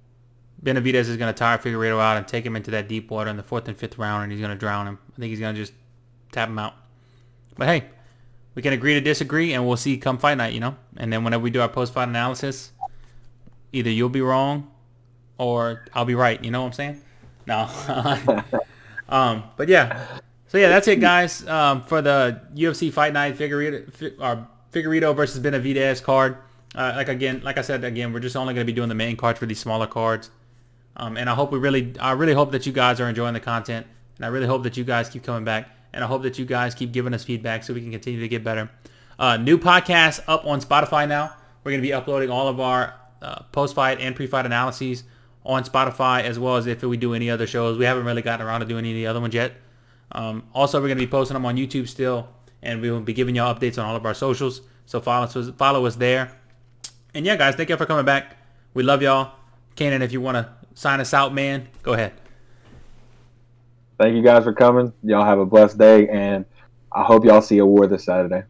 Benavidez 0.63 1.07
is 1.07 1.17
going 1.17 1.33
to 1.33 1.37
tire 1.37 1.57
Figueiredo 1.57 1.99
out 1.99 2.17
and 2.17 2.27
take 2.27 2.45
him 2.45 2.55
into 2.55 2.71
that 2.71 2.87
deep 2.87 3.11
water 3.11 3.29
in 3.29 3.37
the 3.37 3.43
fourth 3.43 3.67
and 3.67 3.77
fifth 3.77 3.97
round, 3.97 4.23
and 4.23 4.31
he's 4.31 4.41
going 4.41 4.53
to 4.53 4.57
drown 4.57 4.87
him. 4.87 4.99
I 5.13 5.19
think 5.19 5.29
he's 5.29 5.39
going 5.39 5.55
to 5.55 5.61
just 5.61 5.73
tap 6.31 6.49
him 6.49 6.59
out. 6.59 6.73
But 7.57 7.67
hey, 7.67 7.85
we 8.55 8.61
can 8.61 8.73
agree 8.73 8.93
to 8.95 9.01
disagree, 9.01 9.53
and 9.53 9.67
we'll 9.67 9.77
see 9.77 9.97
come 9.97 10.17
fight 10.17 10.37
night, 10.37 10.53
you 10.53 10.59
know. 10.59 10.75
And 10.97 11.13
then 11.13 11.23
whenever 11.23 11.43
we 11.43 11.49
do 11.49 11.61
our 11.61 11.69
post 11.69 11.93
fight 11.93 12.07
analysis, 12.07 12.71
either 13.71 13.89
you'll 13.89 14.09
be 14.09 14.21
wrong 14.21 14.71
or 15.37 15.85
I'll 15.93 16.05
be 16.05 16.15
right. 16.15 16.43
You 16.43 16.51
know 16.51 16.61
what 16.61 16.67
I'm 16.67 16.73
saying? 16.73 17.01
No. 17.49 17.67
um, 19.09 19.43
but 19.57 19.67
yeah. 19.67 20.19
So 20.47 20.57
yeah, 20.57 20.69
that's 20.69 20.87
it, 20.87 20.99
guys, 20.99 21.45
um, 21.47 21.83
for 21.83 22.01
the 22.01 22.41
UFC 22.55 22.93
Fight 22.93 23.11
Night 23.11 23.37
Figueiredo, 23.37 23.91
Fi- 23.91 24.15
or 24.19 24.47
Figueiredo 24.71 25.15
versus 25.15 25.43
Benavidez 25.43 26.01
card. 26.01 26.37
Uh, 26.75 26.93
like 26.95 27.09
again, 27.09 27.41
like 27.43 27.57
I 27.57 27.61
said 27.61 27.83
again, 27.83 28.13
we're 28.13 28.19
just 28.19 28.35
only 28.35 28.53
going 28.53 28.65
to 28.65 28.71
be 28.71 28.75
doing 28.75 28.89
the 28.89 28.95
main 28.95 29.17
cards 29.17 29.39
for 29.39 29.47
these 29.47 29.59
smaller 29.59 29.87
cards. 29.87 30.29
Um, 30.95 31.17
and 31.17 31.27
I 31.27 31.33
hope 31.33 31.51
we 31.51 31.57
really, 31.57 31.93
I 31.99 32.11
really 32.11 32.33
hope 32.33 32.51
that 32.51 32.67
you 32.67 32.71
guys 32.71 32.99
are 32.99 33.09
enjoying 33.09 33.33
the 33.33 33.39
content, 33.39 33.87
and 34.17 34.25
I 34.25 34.29
really 34.29 34.47
hope 34.47 34.63
that 34.63 34.77
you 34.77 34.83
guys 34.83 35.09
keep 35.09 35.23
coming 35.23 35.43
back, 35.43 35.69
and 35.91 36.03
I 36.03 36.07
hope 36.07 36.21
that 36.21 36.37
you 36.37 36.45
guys 36.45 36.75
keep 36.75 36.91
giving 36.91 37.13
us 37.15 37.23
feedback 37.23 37.63
so 37.63 37.73
we 37.73 37.81
can 37.81 37.91
continue 37.91 38.19
to 38.19 38.27
get 38.27 38.43
better. 38.43 38.69
Uh, 39.17 39.37
new 39.37 39.57
podcast 39.57 40.21
up 40.27 40.45
on 40.45 40.61
Spotify 40.61 41.07
now. 41.07 41.33
We're 41.63 41.71
going 41.71 41.81
to 41.81 41.87
be 41.87 41.93
uploading 41.93 42.29
all 42.29 42.47
of 42.47 42.59
our 42.59 42.93
uh, 43.21 43.43
post-fight 43.51 43.99
and 43.99 44.15
pre-fight 44.15 44.45
analyses 44.45 45.03
on 45.45 45.63
Spotify, 45.63 46.23
as 46.23 46.37
well 46.37 46.57
as 46.57 46.67
if 46.67 46.83
we 46.83 46.97
do 46.97 47.13
any 47.13 47.29
other 47.29 47.47
shows. 47.47 47.77
We 47.77 47.85
haven't 47.85 48.05
really 48.05 48.21
gotten 48.21 48.45
around 48.45 48.61
to 48.61 48.65
doing 48.65 48.85
any 48.85 48.91
of 48.91 48.97
the 48.97 49.07
other 49.07 49.21
ones 49.21 49.33
yet. 49.33 49.53
Um, 50.11 50.43
also, 50.53 50.79
we're 50.79 50.87
going 50.87 50.97
to 50.97 51.05
be 51.05 51.09
posting 51.09 51.35
them 51.35 51.45
on 51.45 51.55
YouTube 51.55 51.87
still, 51.87 52.29
and 52.61 52.81
we 52.81 52.91
will 52.91 53.01
be 53.01 53.13
giving 53.13 53.35
y'all 53.35 53.53
updates 53.53 53.77
on 53.77 53.85
all 53.85 53.95
of 53.95 54.05
our 54.05 54.13
socials. 54.13 54.61
So 54.85 54.99
follow 54.99 55.25
us, 55.25 55.49
follow 55.57 55.85
us 55.85 55.95
there. 55.95 56.31
And 57.13 57.25
yeah, 57.25 57.35
guys, 57.35 57.55
thank 57.55 57.69
y'all 57.69 57.77
for 57.77 57.85
coming 57.85 58.05
back. 58.05 58.37
We 58.73 58.83
love 58.83 59.01
y'all. 59.01 59.33
Kanan, 59.75 60.01
if 60.01 60.11
you 60.11 60.21
want 60.21 60.35
to 60.35 60.49
sign 60.73 60.99
us 60.99 61.13
out, 61.13 61.33
man, 61.33 61.67
go 61.83 61.93
ahead. 61.93 62.13
Thank 63.99 64.15
you 64.15 64.21
guys 64.21 64.43
for 64.43 64.53
coming. 64.53 64.93
Y'all 65.03 65.25
have 65.25 65.39
a 65.39 65.45
blessed 65.45 65.77
day, 65.77 66.07
and 66.07 66.45
I 66.91 67.03
hope 67.03 67.25
y'all 67.25 67.41
see 67.41 67.57
a 67.57 67.65
war 67.65 67.85
this 67.87 68.05
Saturday. 68.05 68.43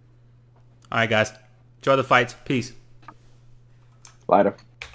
All 0.91 0.99
right, 0.99 1.09
guys. 1.09 1.33
Enjoy 1.79 1.95
the 1.95 2.03
fights. 2.03 2.35
Peace. 2.45 2.73
Later. 4.27 4.55